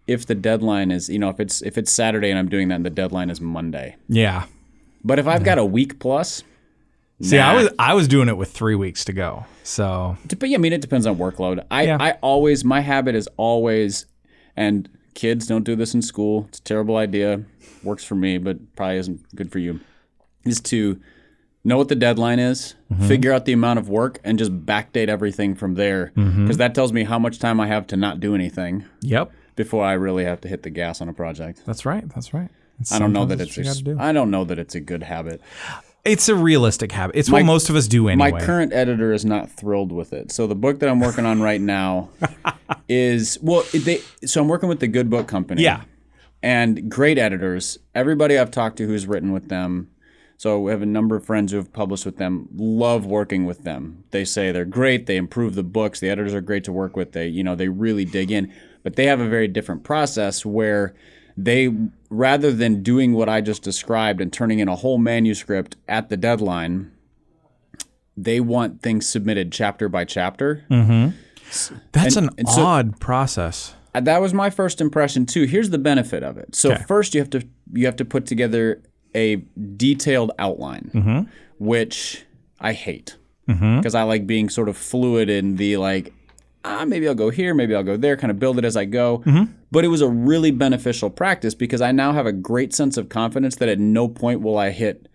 [0.06, 2.74] if the deadline is you know if it's if it's Saturday and I'm doing that
[2.76, 3.96] and the deadline is Monday.
[4.08, 4.44] yeah.
[5.06, 6.42] But if I've got a week plus,
[7.20, 9.44] See, I was I was doing it with three weeks to go.
[9.62, 11.64] So But yeah, I mean, it depends on workload.
[11.70, 11.96] I, Yeah.
[12.00, 14.06] I always, my habit is always,
[14.56, 16.46] and kids don't do this in school.
[16.48, 17.42] It's a terrible idea.
[17.82, 19.80] Works for me, but probably isn't good for you.
[20.44, 21.00] Is to
[21.64, 23.08] know what the deadline is, mm-hmm.
[23.08, 26.12] figure out the amount of work, and just backdate everything from there.
[26.16, 26.44] Mm-hmm.
[26.44, 29.32] Because that tells me how much time I have to not do anything Yep.
[29.56, 31.62] before I really have to hit the gas on a project.
[31.66, 32.06] That's right.
[32.10, 32.50] That's right.
[32.90, 33.96] I don't know that it's what a, do.
[33.98, 35.40] I don't know that it's a good habit.
[36.04, 37.16] It's a realistic habit.
[37.16, 38.32] It's My- what most of us do anyway.
[38.32, 40.30] My current editor is not thrilled with it.
[40.32, 42.10] So the book that I'm working on right now
[42.88, 43.98] is well, they.
[44.26, 45.62] So I'm working with the Good Book Company.
[45.62, 45.82] yeah.
[46.42, 47.78] and great editors.
[47.94, 49.88] Everybody I've talked to who's written with them.
[50.36, 52.48] So we have a number of friends who have published with them.
[52.54, 54.04] Love working with them.
[54.10, 55.06] They say they're great.
[55.06, 56.00] They improve the books.
[56.00, 57.12] The editors are great to work with.
[57.12, 58.52] They, you know, they really dig in.
[58.82, 60.92] But they have a very different process where
[61.36, 61.72] they,
[62.14, 66.16] rather than doing what I just described and turning in a whole manuscript at the
[66.16, 66.90] deadline,
[68.16, 70.64] they want things submitted chapter by chapter.
[71.92, 73.74] That's And- an and so- odd process.
[73.94, 75.44] Uh, that was my first impression too.
[75.44, 76.54] Here's the benefit of it.
[76.56, 76.82] So Okay.
[76.88, 77.42] first you have to
[77.72, 78.82] you have to put together
[79.14, 79.36] a
[79.76, 81.20] detailed outline, Mm-hmm.
[81.58, 82.24] which
[82.60, 86.12] I hate because I like being sort of fluid in the like.
[86.66, 88.86] Ah, maybe I'll go here, maybe I'll go there, kind of build it as I
[88.86, 89.18] go.
[89.18, 89.52] Mm-hmm.
[89.70, 93.08] But it was a really beneficial practice because I now have a great sense of
[93.10, 95.06] confidence that at no point will I hit,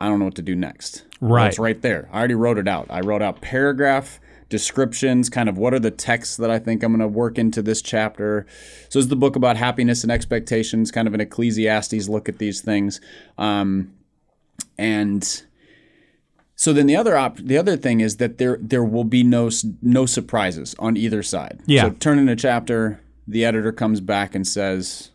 [0.00, 1.04] I don't know what to do next.
[1.20, 1.48] Well, Right.
[1.48, 2.08] it's right there.
[2.12, 2.86] I already wrote it out.
[2.90, 4.20] I wrote out paragraph
[4.50, 7.60] descriptions, kind of what are the texts that I think I'm going to work into
[7.60, 8.46] this chapter.
[8.88, 12.60] So it's the book about happiness and expectations, kind of an Ecclesiastes look at these
[12.60, 13.00] things.
[13.36, 13.94] Um,
[14.78, 15.42] and
[16.56, 19.50] so then the other op- the other thing is that there there will be no
[19.82, 21.60] no surprises on either side.
[21.66, 21.82] Yeah.
[21.82, 25.10] So turn in a chapter, the editor comes back and says,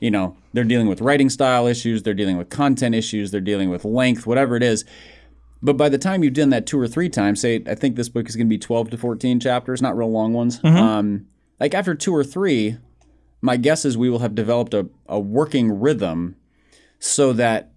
[0.00, 3.68] you know, they're dealing with writing style issues, they're dealing with content issues, they're dealing
[3.70, 4.84] with length, whatever it is.
[5.60, 8.08] But by the time you've done that two or three times, say I think this
[8.08, 10.60] book is going to be 12 to 14 chapters, not real long ones.
[10.78, 11.26] Um,
[11.60, 12.78] like after two or three,
[13.40, 16.36] my guess is we will have developed a, a working rhythm
[17.00, 17.72] so that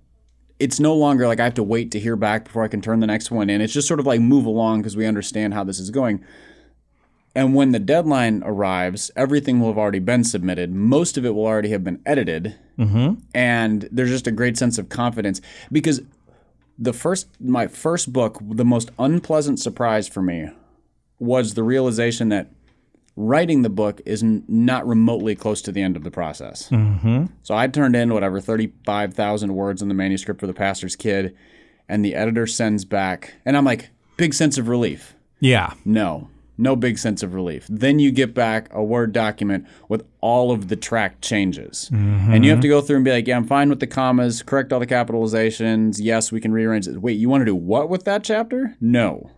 [0.62, 3.00] it's no longer like I have to wait to hear back before I can turn
[3.00, 3.62] the next one in.
[3.62, 6.24] It's just sort of like move along because we understand how this is going.
[7.34, 10.72] And when the deadline arrives, everything will have already been submitted.
[10.72, 12.60] Most of it will already have been edited.
[12.78, 13.22] Mm-hmm.
[13.34, 15.42] And there's just a great sense of confidence
[15.72, 16.02] because
[16.78, 20.50] the first, my first book, the most unpleasant surprise for me
[21.18, 22.52] was the realization that
[23.16, 26.70] writing the book is n- not remotely close to the end of the process.
[26.70, 27.26] Mm-hmm.
[27.44, 31.36] So I turned in whatever 35,000 words in the manuscript for The Pastor's Kid,
[31.90, 35.16] and the editor sends back, and I'm like, big sense of relief.
[35.40, 35.74] Yeah.
[35.84, 37.66] No, no big sense of relief.
[37.70, 41.90] Then you get back a Word document with all of the track changes.
[41.92, 42.78] And you have to mm-hmm.
[42.78, 45.98] go through and be like, yeah, I'm fine with the commas, correct all the capitalizations.
[46.00, 47.02] Yes, we can rearrange it.
[47.02, 48.78] Wait, you want to do what with that chapter?
[48.80, 49.32] No.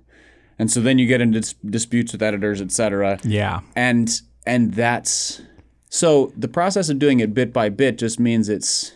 [0.60, 3.20] And so then you get into dis- disputes with editors, et cetera.
[3.24, 3.62] Yeah.
[3.76, 5.42] and and that's
[5.90, 8.92] so the process of doing it bit by bit just means it's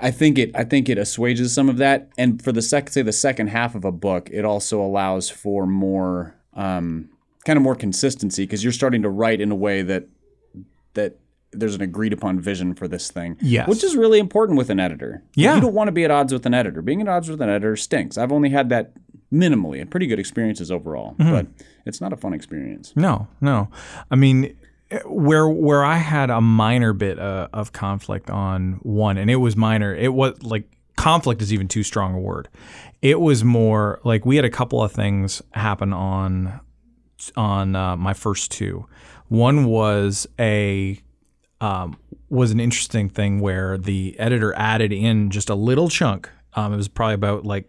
[0.00, 2.08] I think it I think it assuages some of that.
[2.16, 5.66] And for the sec say the second half of a book it also allows for
[5.66, 7.08] more um,
[7.44, 10.06] kind of more consistency because you're starting to write in a way that
[10.94, 11.18] that
[11.50, 13.36] there's an agreed upon vision for this thing.
[13.40, 13.68] Yes.
[13.68, 15.22] which is really important with an editor.
[15.34, 15.56] Yeah.
[15.56, 16.80] you don't want to be at odds with an editor.
[16.80, 18.16] Being at odds with an editor stinks.
[18.16, 18.92] I've only had that
[19.32, 21.46] minimally and pretty good experiences overall but
[21.86, 23.68] it's not a fun experience No, no.
[24.10, 24.56] I mean,
[25.06, 29.56] where where I had a minor bit uh, of conflict on one, and it was
[29.56, 29.94] minor.
[29.94, 30.64] It was like
[30.96, 32.48] conflict is even too strong a word.
[33.00, 36.60] It was more like we had a couple of things happen on
[37.36, 38.86] on uh, my first two.
[39.28, 41.00] One was a
[41.60, 41.96] um,
[42.28, 46.28] was an interesting thing where the editor added in just a little chunk.
[46.54, 47.66] Um, it was probably about like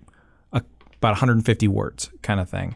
[1.03, 2.75] about 150 words kind of thing.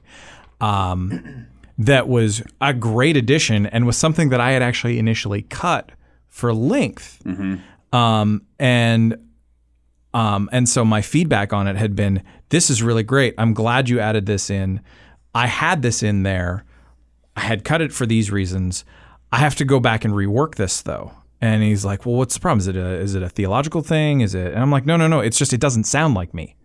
[0.60, 1.48] Um,
[1.78, 5.92] that was a great addition and was something that I had actually initially cut
[6.28, 7.22] for length.
[7.94, 9.18] Um, and
[10.14, 13.36] um, and so my feedback on it had been, "This is really great.
[13.38, 14.82] I'm glad you added this in.
[15.36, 16.66] I had this in there.
[17.36, 18.84] I had cut it for these reasons.
[19.32, 22.40] I have to go back and rework this though." And he's like, "Well, what's the
[22.40, 22.60] problem?
[22.60, 24.22] Is it a is it a theological thing?
[24.22, 25.20] Is it?" And I'm like, "No, no, no.
[25.20, 26.56] It's just it doesn't sound like me."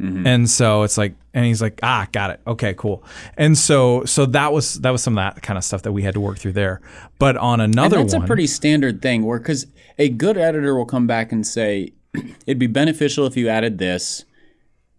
[0.00, 2.40] And so it's like, and he's like, ah, got it.
[2.46, 3.02] Okay, cool.
[3.36, 6.02] And so, so that was that was some of that kind of stuff that we
[6.02, 6.80] had to work through there.
[7.18, 9.66] But on another and that's one, a pretty standard thing where because
[9.98, 11.92] a good editor will come back and say
[12.46, 14.24] it'd be beneficial if you added this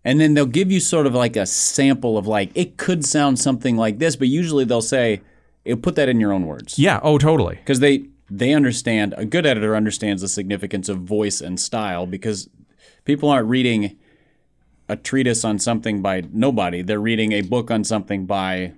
[0.03, 3.39] and then they'll give you sort of like a sample of like it could sound
[3.39, 5.21] something like this but usually they'll say
[5.65, 7.55] "Eh, put that in your own words yeah, oh, totally.
[7.55, 12.49] because they they understand a good editor understands the significance of voice and style because
[13.05, 13.97] people aren't reading
[14.89, 18.73] a treatise on something by nobody they're reading a book on something by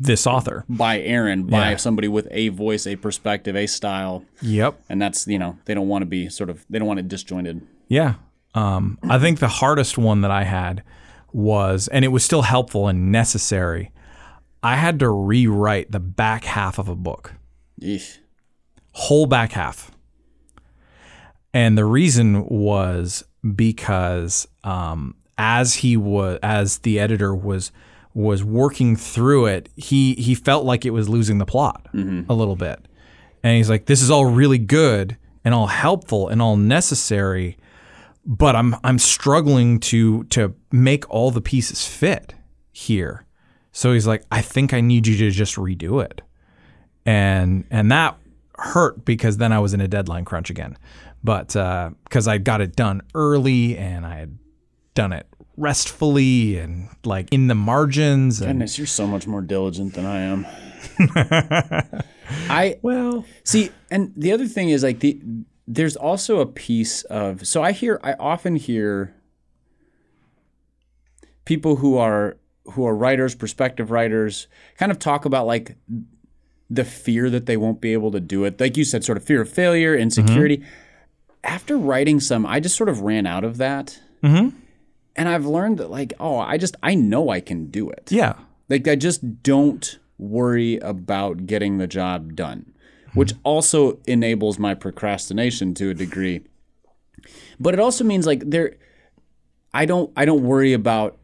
[0.00, 0.64] this author.
[0.68, 1.76] by Aaron, by Yeah.
[1.76, 4.80] somebody with a voice, a perspective, a style, Yep.
[4.88, 7.08] and that's you know they don't want to be sort of they don't want it
[7.08, 7.62] disjointed.
[7.88, 8.14] Yeah.
[8.54, 10.82] Um, I think the hardest one that I had
[11.32, 13.90] was, and it was still helpful and necessary.
[14.62, 17.34] I had to rewrite the back half of a book,
[17.80, 18.18] Eesh.
[18.92, 19.90] whole back half.
[21.54, 23.24] And the reason was
[23.54, 27.72] because um, as he was, as the editor was
[28.14, 31.86] was working through it, he he felt like it was losing the plot
[32.28, 32.80] a little bit,
[33.42, 37.56] and he's like, "This is all really good and all helpful and all necessary."
[38.28, 42.34] but I'm I'm struggling to to make all the pieces fit
[42.70, 43.24] here.
[43.72, 46.20] So he's like, I think I need you to just redo it,
[47.06, 48.18] and and that
[48.58, 50.76] hurt because then I was in a deadline crunch again,
[51.22, 54.38] but uh, because I got it done early and I had
[54.94, 59.94] done it restfully and like in the margins and Goodness, you're so much more diligent
[59.94, 60.46] than I am.
[62.50, 65.20] I well See, and the other thing is like the
[65.66, 69.14] there's also a piece of so I hear I often hear
[71.44, 72.36] people who are
[72.72, 74.46] who are writers, prospective writers,
[74.76, 75.76] kind of talk about like
[76.70, 78.60] the fear that they won't be able to do it.
[78.60, 80.02] Like you said, sort of fear of failure, mm-hmm.
[80.02, 80.62] insecurity.
[81.44, 84.00] After writing some, I just sort of ran out of that.
[84.22, 84.56] Mm-hmm.
[85.16, 88.10] And I've learned that like, oh, I just I know I can do it.
[88.10, 88.34] yeah
[88.68, 92.72] Like I just don't worry about getting the job done,
[93.12, 93.18] hmm.
[93.18, 96.42] which also enables my procrastination to a degree.
[97.60, 98.76] But it also means like there
[99.72, 101.18] I don't I don't worry about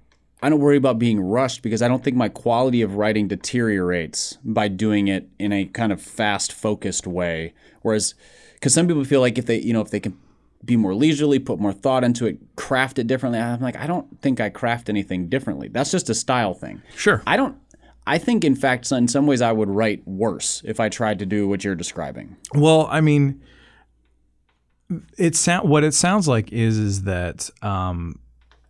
[0.45, 4.37] I don't worry about being rushed because I don't think my quality of writing deteriorates
[4.45, 7.55] by doing it in a kind of fast focused way.
[7.81, 8.15] Whereas
[8.61, 10.19] cuz some people feel like if they, you know, if they can
[10.63, 13.41] be more leisurely, put more thought into it, craft it differently.
[13.41, 15.69] I'm like, I don't think I craft anything differently.
[15.69, 16.83] That's just a style thing.
[16.95, 17.57] sure I don't.
[18.07, 21.27] I think, in fact, in some ways, I would write worse if I tried to
[21.27, 22.37] do what you're describing.
[22.53, 23.41] Well, I mean,
[25.17, 28.19] it sound what it sounds like is is that um,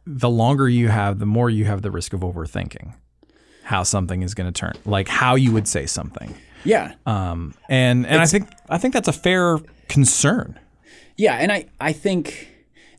[0.07, 2.95] the longer you have, the more you have the risk of overthinking
[3.65, 6.35] how something is going to turn, like how you would say something.
[6.65, 10.59] Yeah, Um, and and I think I think that's a fair concern.
[11.17, 12.49] yeah, and I, I think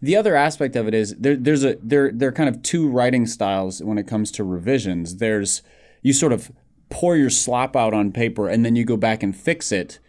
[0.01, 2.87] the other aspect of it is there, there's a there there are kind of two
[2.87, 5.17] writing styles when it comes to revisions.
[5.17, 5.61] There's
[6.03, 6.51] you sort of
[6.89, 9.99] pour your slop out on paper and then you go back and fix it,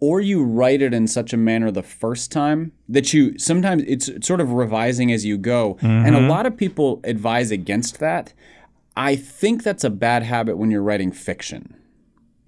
[0.00, 4.10] or you write it in such a manner the first time that you sometimes it's
[4.26, 5.76] sort of revising as you go.
[6.06, 6.28] And a mm-hmm.
[6.28, 8.32] lot of people advise against that.
[8.96, 11.76] I think that's a bad habit when you're writing fiction.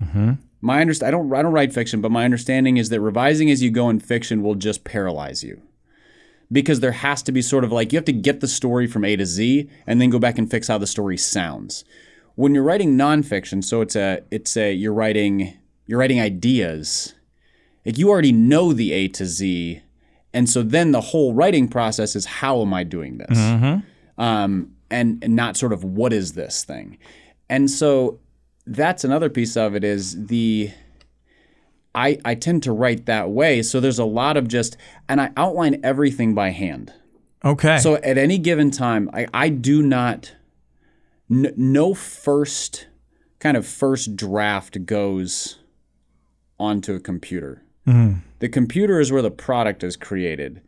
[0.02, 0.32] Mm-hmm.
[0.60, 3.62] My underst- I don't I don't write fiction, but my understanding is that revising as
[3.62, 5.62] you go in fiction will just paralyze you.
[6.52, 9.04] Because there has to be sort of like you have to get the story from
[9.04, 11.84] A to Z and then go back and fix how the story sounds.
[12.34, 17.14] When you're writing nonfiction, so it's a it's a you're writing you're writing ideas.
[17.84, 19.80] Like you already know the A to Z,
[20.34, 23.38] and so then the whole writing process is how am I doing this?
[24.18, 26.98] um, and, and not sort of what is this thing.
[27.48, 28.18] And so
[28.66, 30.70] that's another piece of it is the
[31.94, 33.62] I I tend to write that way.
[33.62, 34.76] So there's a lot of just
[35.08, 36.92] and I outline everything by hand.
[37.44, 37.78] Okay.
[37.78, 40.34] So at any given time, I, I do not
[41.30, 42.86] n- no first
[43.38, 45.58] kind of first draft goes
[46.58, 47.62] onto a computer.
[48.38, 50.62] The computer is where the product is created.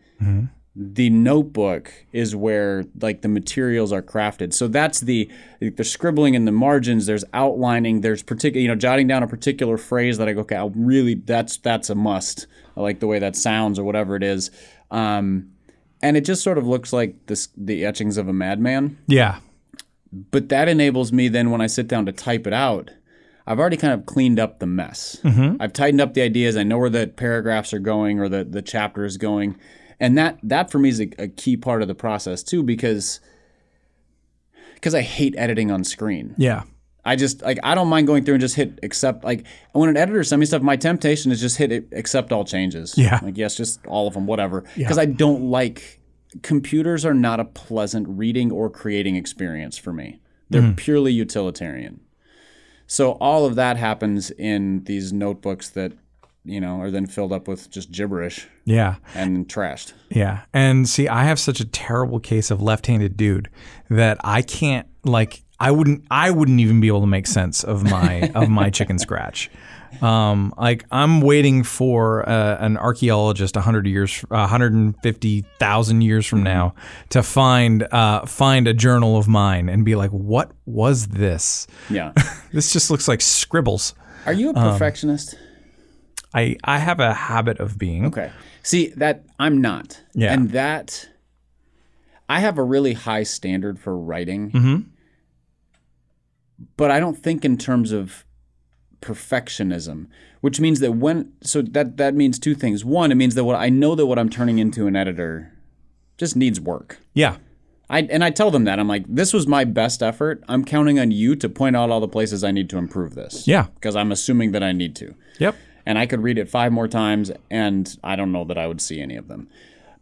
[0.75, 4.55] The notebook is where like the materials are crafted.
[4.55, 7.07] So that's the the scribbling in the margins.
[7.07, 8.01] There's outlining.
[8.01, 10.57] There's particular you know jotting down a particular phrase that I go okay.
[10.57, 12.47] I'll really that's that's a must.
[12.77, 14.51] I like the way that sounds or whatever it is.
[14.91, 15.53] Um,
[16.03, 19.39] and it just sort of looks like this the etchings of a madman yeah.
[20.31, 22.91] but that enables me then when I sit down to type it out,
[23.47, 25.19] I've already kind of cleaned up the mess.
[25.23, 25.61] Mm-hmm.
[25.61, 26.57] I've tightened up the ideas.
[26.57, 29.59] I know where the paragraphs are going or the, the chapter is going.
[29.99, 33.21] And that that for me is a, a key part of the process too, because
[34.75, 36.35] because I hate editing on screen.
[36.37, 36.65] Yeah.
[37.05, 39.25] I just like I don't mind going through and just hit accept.
[39.25, 42.45] Like when an editor sends me stuff, my temptation is just hit it, accept all
[42.45, 42.95] changes.
[42.97, 43.21] Yeah.
[43.23, 44.65] like yes, just all of them, whatever.
[44.77, 46.01] Because I don't like
[46.43, 50.21] computers are not a pleasant reading or creating experience for me.
[50.51, 50.77] They're mm.
[50.77, 52.01] purely utilitarian.
[52.93, 55.93] So all of that happens in these notebooks that
[56.45, 58.97] you know are then filled up with just gibberish Yeah.
[59.15, 59.95] and trashed.
[60.11, 60.41] Yeah.
[60.53, 63.49] And see, I have such a terrible case of left-handed dude
[63.89, 67.83] that I can't like I wouldn't I wouldn't even be able to make sense of
[67.83, 69.51] my of my chicken scratch.
[70.01, 76.75] Um, like I'm waiting for uh, an archaeologist 100 years, 150,000 years from now
[77.11, 81.67] to find uh, find a journal of mine and be like, what was this?
[81.91, 82.13] Yeah.
[82.53, 83.95] This just looks like scribbles.
[84.27, 85.35] Are you a Um, perfectionist?
[86.35, 88.05] I I have a habit of being.
[88.07, 88.31] Okay.
[88.63, 90.03] See that I'm not.
[90.15, 90.35] Yeah.
[90.35, 91.09] And that
[92.29, 94.51] I have a really high standard for writing.
[94.51, 94.77] Mm-hmm.
[96.77, 98.25] But I don't think in terms of
[99.03, 100.07] perfectionism,
[100.41, 102.85] which means that when so that that means two things.
[102.85, 105.53] One, it means that what I know that what I'm turning into an editor
[106.19, 106.99] just needs work.
[107.15, 107.37] Yeah.
[107.91, 110.43] I and I tell them that I'm like, this was my best effort.
[110.49, 113.47] I'm counting on you to point out all the places I need to improve this.
[113.47, 113.67] Yeah.
[113.75, 115.57] Because I'm assuming that I need to Yep.
[115.85, 118.81] and I could read it five more times, and I don't know that I would
[118.81, 119.49] see any of them.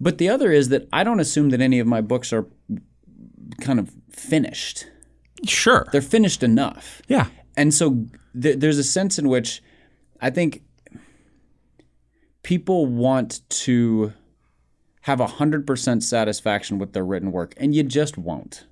[0.01, 2.46] But the other is that I don't assume that any of my books are
[3.61, 4.86] kind of finished.
[5.46, 5.86] Sure.
[5.90, 7.03] They're finished enough.
[7.09, 7.26] yeah.
[7.57, 8.07] And so
[8.41, 9.62] th- there's a sense in which
[10.20, 10.62] I think
[12.43, 14.12] people want to
[15.03, 18.66] have 100% satisfaction with their written work, and you just won't.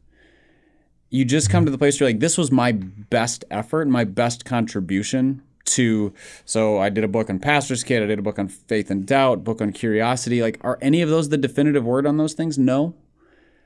[1.10, 4.04] You just come to the place where you're like, this was my best effort, my
[4.04, 6.12] best contribution to.
[6.44, 9.06] So I did a book on Pastor's Kid, I did a book on Faith and
[9.06, 10.42] Doubt, book on Curiosity.
[10.42, 12.58] Like, are any of those the definitive word on those things?
[12.58, 12.94] No.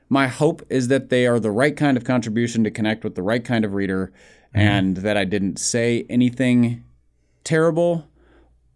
[0.09, 3.23] My hope is that they are the right kind of contribution to connect with the
[3.23, 4.13] right kind of reader,
[4.53, 6.83] and that I didn't say anything
[7.43, 8.07] terrible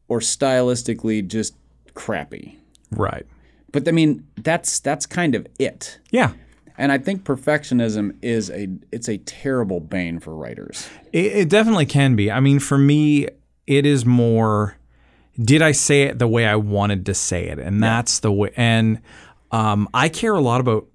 [0.08, 1.56] or stylistically just
[1.94, 2.58] crappy.
[2.92, 3.26] Right.
[3.72, 6.00] But I mean, that's that's kind of it.
[6.12, 6.34] Yeah.
[6.78, 10.88] And I think perfectionism is a it's a terrible bane for writers.
[11.12, 12.32] It, it definitely can be.
[12.32, 13.28] I mean, for me,
[13.66, 14.78] it is more.
[15.40, 17.60] Did I say it the way I wanted to say it?
[17.60, 18.52] And that's the way.
[18.56, 19.02] And
[19.52, 20.88] um, I care a lot about.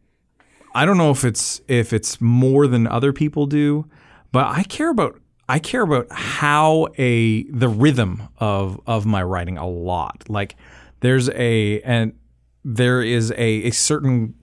[0.74, 3.86] I don't know if it's if it's more than other people do,
[4.32, 5.18] but I care about.
[5.48, 10.24] I care about how a the rhythm of of my writing a lot.
[10.28, 10.56] Like
[11.00, 12.14] there's a and
[12.64, 14.34] there is a, a certain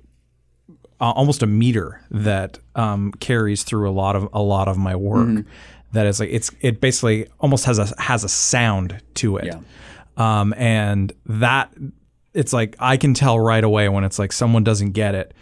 [1.02, 4.96] uh, almost a meter that um, carries through a lot of a lot of my
[4.96, 5.46] work.
[5.94, 9.60] That is like it's it basically almost has a has a sound to it, Yeah.
[10.18, 11.74] um, and that
[12.36, 15.34] it's like I can tell right away when it's like someone doesn't get it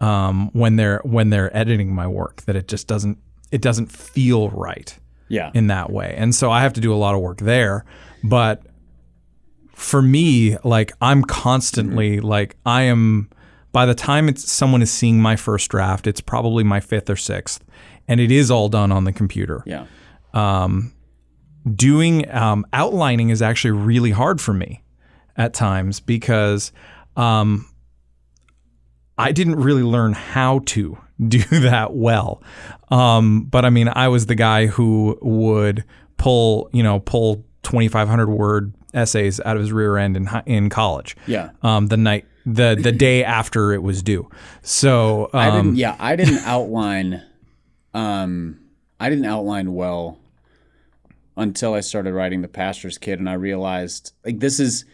[0.00, 3.18] um, when they're when they're editing my work that it just doesn't
[3.50, 4.96] it doesn't feel right
[5.28, 5.50] Yeah.
[5.54, 6.14] in that way.
[6.16, 7.84] And so I have to do a lot of work there.
[8.24, 8.62] But
[9.74, 13.30] for me, like I'm constantly like I am
[13.72, 17.16] by the time it's someone is seeing my first draft, it's probably my fifth or
[17.16, 17.64] sixth.
[18.08, 19.62] And it is all done on the computer.
[19.66, 19.86] yeah.
[21.76, 24.82] Doing um, outlining is actually really hard for me
[25.36, 26.72] at times because
[27.16, 27.66] um,
[29.18, 30.96] I didn't really learn how to
[31.28, 32.42] do that well.
[32.90, 35.84] Um, but I mean, I was the guy who would
[36.16, 41.16] pull, you know, pull 2,500 word essays out of his rear end in in college.
[41.26, 41.50] Yeah.
[41.62, 44.28] Um, the night, the the day after it was due.
[44.62, 47.22] So um, I didn't yeah, I didn't outline
[47.94, 48.58] um
[48.98, 50.18] I didn't outline well
[51.36, 54.84] until I started writing The Pastor's Kid and I realized like this is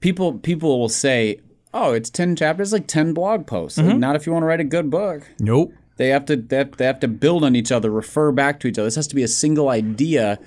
[0.00, 1.40] people people will say,
[1.76, 4.60] "Oh, it's 10 chapters, like 10 blog posts." Like, not if you want to write
[4.60, 5.22] a good book.
[5.38, 5.72] nope.
[5.96, 8.68] They have to they have, they have to build on each other, refer back to
[8.68, 8.86] each other.
[8.86, 10.38] This has to be a single idea,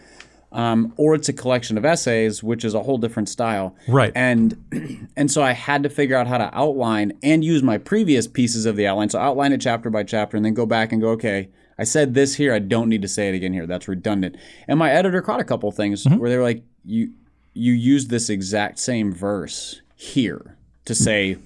[0.52, 3.76] um, or it's a collection of essays, which is a whole different style.
[3.88, 4.12] Right.
[4.16, 8.28] And and so I had to figure out how to outline and use my previous
[8.28, 9.10] pieces of the outline.
[9.10, 11.50] So outline it chapter by chapter, and then go back and go, okay,
[11.80, 12.54] I said this here.
[12.54, 13.66] I don't need to say it again here.
[13.66, 14.38] That's redundant.
[14.68, 17.12] And my editor caught a couple things where they were like, you
[17.56, 20.59] you used this exact same verse here
[20.90, 21.38] to say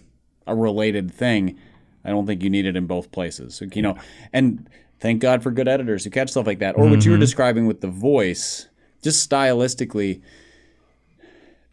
[0.48, 1.58] a related thing.
[2.06, 3.62] I don't think you need it in both places.
[3.74, 3.98] You know,
[4.32, 4.70] and
[5.00, 6.78] thank God for good editors who catch stuff like that.
[6.78, 7.22] Or what you were mm-hmm.
[7.22, 8.68] describing with the voice,
[9.02, 10.22] just stylistically,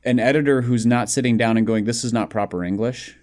[0.05, 3.17] an editor who's not sitting down and going, "This is not proper English."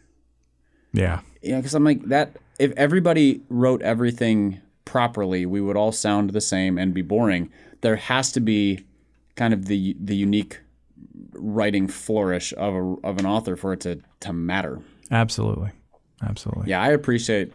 [0.94, 1.20] Yeah.
[1.42, 2.38] You know, because I'm like that.
[2.58, 7.52] If everybody wrote everything properly, we would all sound the same and be boring.
[7.82, 8.86] There has to be
[9.36, 10.62] kind of the the unique
[11.38, 14.82] writing flourish of a, of an author for it to to matter.
[15.12, 15.72] Absolutely.
[16.22, 16.70] Absolutely.
[16.70, 17.54] Yeah, I appreciate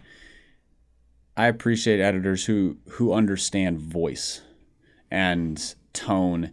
[1.37, 4.43] I appreciate editors who who understand voice
[5.11, 6.53] and tone.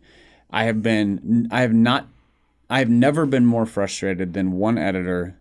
[0.49, 2.07] I have been I have not
[2.69, 5.37] I have never been more frustrated than one editor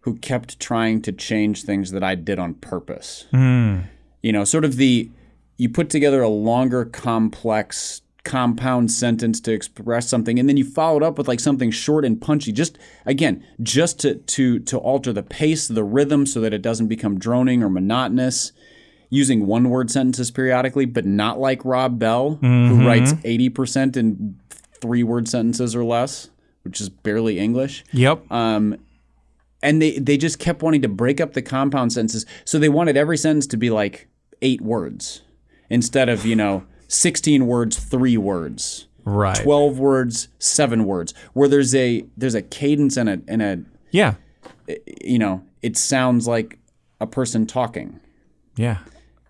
[0.00, 3.26] who kept trying to change things that I did on purpose.
[3.30, 3.80] Hmm.
[4.22, 5.10] You know, sort of the
[5.56, 10.98] you put together a longer complex compound sentence to express something and then you follow
[10.98, 15.12] it up with like something short and punchy just again just to to to alter
[15.12, 18.52] the pace the rhythm so that it doesn't become droning or monotonous
[19.10, 24.38] using one word sentences periodically but not like rob bell who writes 80% in
[24.82, 26.28] three word sentences or less,
[26.64, 27.84] which is barely English.
[27.92, 28.30] Yep.
[28.30, 28.76] Um,
[29.62, 32.96] and they they just kept wanting to break up the compound sentences, so they wanted
[32.96, 34.08] every sentence to be like
[34.42, 35.22] eight words
[35.70, 39.36] instead of you know sixteen words, three words, right.
[39.36, 41.14] twelve words, seven words.
[41.32, 44.14] Where there's a there's a cadence and a and a Yeah.
[45.02, 46.58] you know it sounds like
[47.00, 48.00] a person talking.
[48.56, 48.78] Yeah.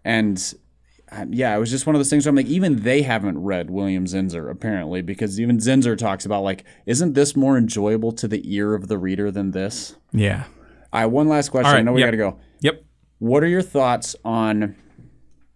[0.04, 0.54] And
[1.10, 3.38] uh, yeah, it was just one of those things where I'm like, even they haven't
[3.38, 8.26] read William Zinsser apparently, because even Zinsser talks about like, isn't this more enjoyable to
[8.26, 9.96] the ear of the reader than this?
[10.12, 10.44] Yeah.
[10.92, 11.72] All right, one last question.
[11.72, 12.08] Right, I know we yep.
[12.08, 12.38] got to go.
[12.60, 12.84] Yep.
[13.18, 14.74] What are your thoughts on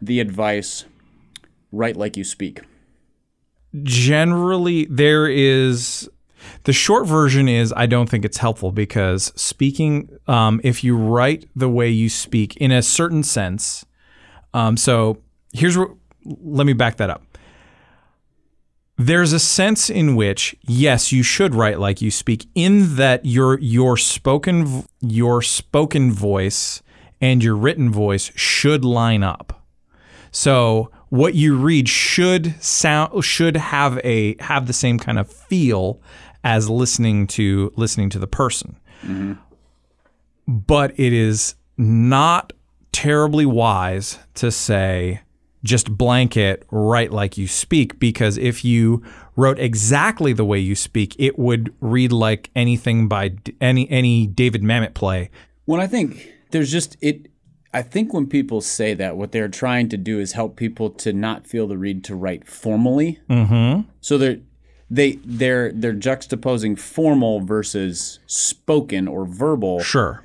[0.01, 0.85] the advice,
[1.77, 2.63] write like you speak?
[3.83, 6.09] generally there is
[6.65, 11.49] the short version is I don't think it's helpful because speaking, um, if you write
[11.55, 13.85] the way you speak in a certain sense,
[14.55, 15.19] um, so
[15.53, 15.91] here's what.
[16.25, 17.23] Let me back that up.
[18.99, 23.59] There's a sense in which yes, you should write like you speak, in that your
[23.61, 26.83] your spoken your spoken voice
[27.21, 29.65] and your written voice should line up.
[30.31, 36.01] So what you read should sound should have a have the same kind of feel
[36.45, 38.77] as listening to listening to the person.
[40.47, 42.53] But it is not
[42.93, 45.21] terribly wise to say
[45.65, 49.03] just blanket write like you speak because if you
[49.35, 54.63] wrote exactly the way you speak it would read like anything by any any David
[54.63, 55.31] Mamet play.
[55.65, 57.27] When I think there's just it,
[57.77, 61.13] I think when people say that, what they're trying to do is help people to
[61.13, 63.21] not feel the read to write formally.
[63.29, 63.83] Mm-hmm.
[64.01, 64.39] So they're
[64.89, 69.81] they they're they're juxtaposing formal versus spoken or verbal.
[69.81, 70.25] Sure.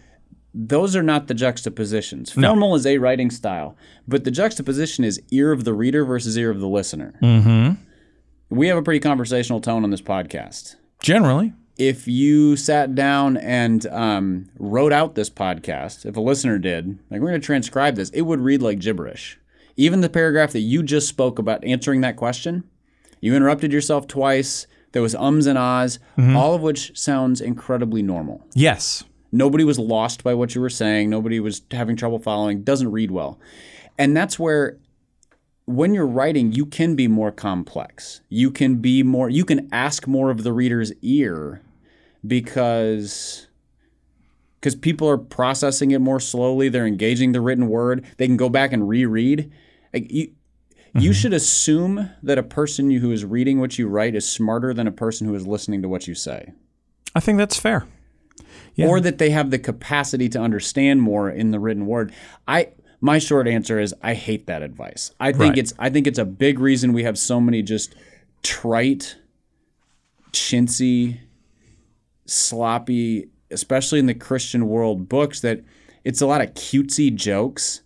[0.53, 2.31] Those are not the juxtapositions.
[2.31, 3.75] Formal is a writing style,
[4.07, 7.19] but the juxtaposition is ear of the reader versus ear of the listener.
[7.21, 7.73] Mm-hmm.
[8.49, 11.51] We have a pretty conversational tone on this podcast Generally.
[11.77, 17.21] If you sat down and um, wrote out this podcast, if a listener did, like
[17.21, 19.39] we're going to transcribe this, it would read like gibberish.
[19.77, 22.63] Even the paragraph that you just spoke about answering that question,
[23.19, 24.67] you interrupted yourself twice.
[24.91, 28.45] There was ums and ahs, all of which sounds incredibly normal.
[28.53, 29.03] Yes.
[29.31, 31.09] Nobody was lost by what you were saying.
[31.09, 32.63] Nobody was having trouble following.
[32.63, 33.39] Doesn't read well.
[33.97, 34.77] And that's where
[35.75, 38.21] when you're writing, you can be more complex.
[38.29, 41.61] You can be more you can ask more of the reader's ear
[42.25, 43.47] because
[44.59, 48.05] because people are processing it more slowly, they're engaging the written word.
[48.17, 49.51] They can go back and reread.
[49.93, 50.33] Like you
[50.93, 51.11] you mm-hmm.
[51.13, 54.91] should assume that a person who is reading what you write is smarter than a
[54.91, 56.51] person who is listening to what you say
[57.15, 57.87] I think that's fair.
[58.75, 58.87] Yeah.
[58.87, 62.13] or that they have the capacity to understand more in the written word.
[62.47, 62.69] I
[63.01, 65.11] my short answer is I hate that advice.
[65.19, 65.57] I think Right.
[65.57, 67.95] it's I think it's a big reason we have so many just
[68.43, 69.17] trite,
[70.31, 71.19] chintzy,
[72.25, 75.61] sloppy, especially in the Christian world books that
[76.03, 77.81] it's a lot of cutesy jokes.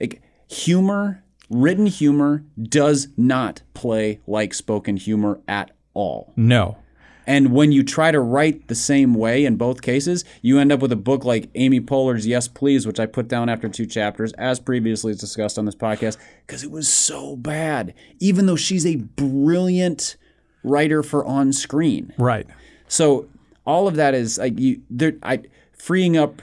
[0.00, 6.32] Like humor, written humor does not play like spoken humor at all.
[6.36, 6.78] No.
[7.26, 10.80] And when you try to write the same way in both cases, you end up
[10.80, 14.32] with a book like Amy Poehler's Yes Please, which I put down after two chapters,
[14.34, 16.16] as previously discussed on this podcast,
[16.46, 20.16] because it was so bad, even though she's a brilliant
[20.62, 22.12] writer for on screen.
[22.18, 22.46] Right.
[22.88, 23.28] So
[23.66, 25.42] all of that is like you, there, I,
[25.72, 26.40] freeing up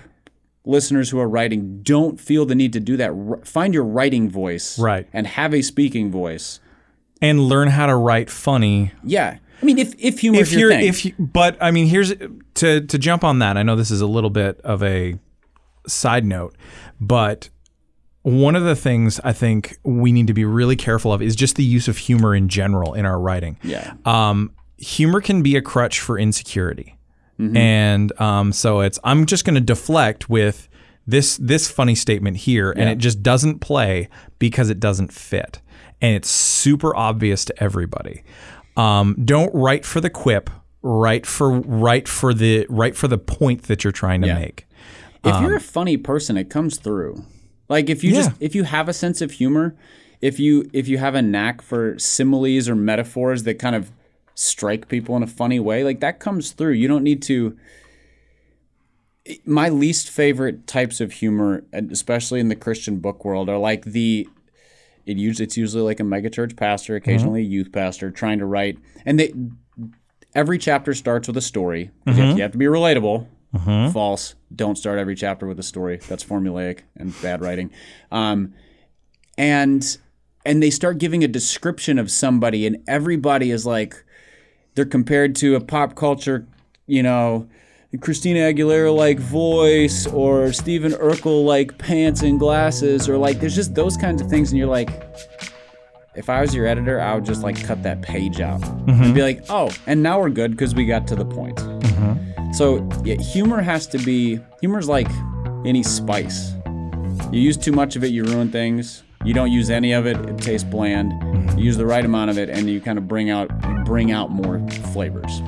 [0.66, 1.82] listeners who are writing.
[1.84, 3.12] Don't feel the need to do that.
[3.12, 5.08] R- Find your writing voice, Right.
[5.14, 6.60] and have a speaking voice.
[7.22, 10.72] And learn how to write funny Yeah, I mean, if if humor if is you're
[10.72, 12.14] thing, if you, but I mean here's
[12.56, 13.56] to to jump on that.
[13.56, 15.18] I know this is a little bit of a
[15.88, 16.58] side note,
[17.00, 17.48] but
[18.24, 21.56] one of the things I think we need to be really careful of is just
[21.56, 23.58] the use of humor in general in our writing.
[23.64, 26.98] yeah, Um, humor can be a crutch for insecurity,
[27.40, 30.68] and um, so it's I'm just going to deflect with
[31.08, 34.10] this this funny statement here, and it just doesn't play
[34.40, 35.62] because it doesn't fit,
[36.02, 38.24] and it's super obvious to everybody.
[38.76, 40.50] Um, don't write for the quip.
[40.82, 44.40] Write for write for the write for the point that you're trying to Yeah.
[44.40, 44.66] make.
[45.24, 47.24] if you're a funny person, it comes through.
[47.70, 49.76] Like if you just if you have a sense of humor,
[50.22, 53.92] if you if you have a knack for similes or metaphors that kind of
[54.36, 56.74] strike people in a funny way, like that comes through.
[56.74, 57.58] You don't need to.
[59.46, 64.28] My least favorite types of humor, especially in the Christian book world, are like the.
[65.06, 67.10] It usually it's usually like a megachurch pastor, mm-hmm.
[67.10, 69.34] occasionally a youth pastor, trying to write, and they
[70.36, 71.92] every chapter starts with a story.
[72.06, 72.38] 'cause You, have, mm-hmm.
[72.38, 73.28] you have to be relatable.
[73.56, 73.92] Mm-hmm.
[73.92, 74.34] False.
[74.56, 76.00] Don't start every chapter with a story.
[76.08, 77.70] That's formulaic and bad writing.
[78.12, 78.54] Um,
[79.38, 79.98] and
[80.46, 84.04] and they start giving a description of somebody, and everybody is like,
[84.76, 86.48] they're compared to a pop culture,
[86.88, 87.48] you know,
[88.02, 93.76] Christina Aguilera like voice or Stephen Urkel like pants and glasses or like there's just
[93.76, 94.90] those kinds of things and you're like
[96.16, 99.04] if I was your editor, I would just like cut that page out mm-hmm.
[99.04, 102.54] and be like, "Oh, and now we're good because we got to the point." Mm-hmm.
[102.54, 105.10] So, yeah, humor has to be humor's like
[105.66, 106.54] any spice.
[107.32, 109.04] You use too much of it, you ruin things.
[109.26, 111.14] You don't use any of it, it tastes bland.
[111.14, 111.58] Mm-hmm.
[111.58, 113.50] You use the right amount of it and you kind of bring out
[113.86, 114.60] bring out more
[114.94, 115.42] flavors.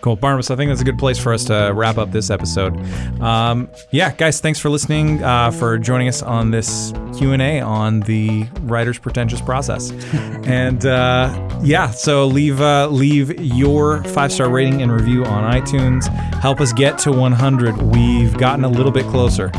[0.00, 0.50] Cool, Barnabas.
[0.50, 2.74] I think that's a good place for us to wrap up this episode.
[3.20, 7.60] Um, yeah, guys, thanks for listening, uh, for joining us on this Q and A
[7.60, 9.90] on the writer's pretentious process.
[10.44, 16.06] and uh, yeah, so leave uh, leave your five star rating and review on iTunes.
[16.40, 17.76] Help us get to 100.
[17.82, 19.50] We've gotten a little bit closer,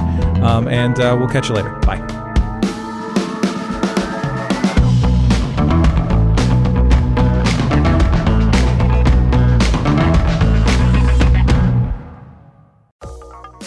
[0.41, 1.69] um, and uh, we'll catch you later.
[1.81, 2.20] Bye.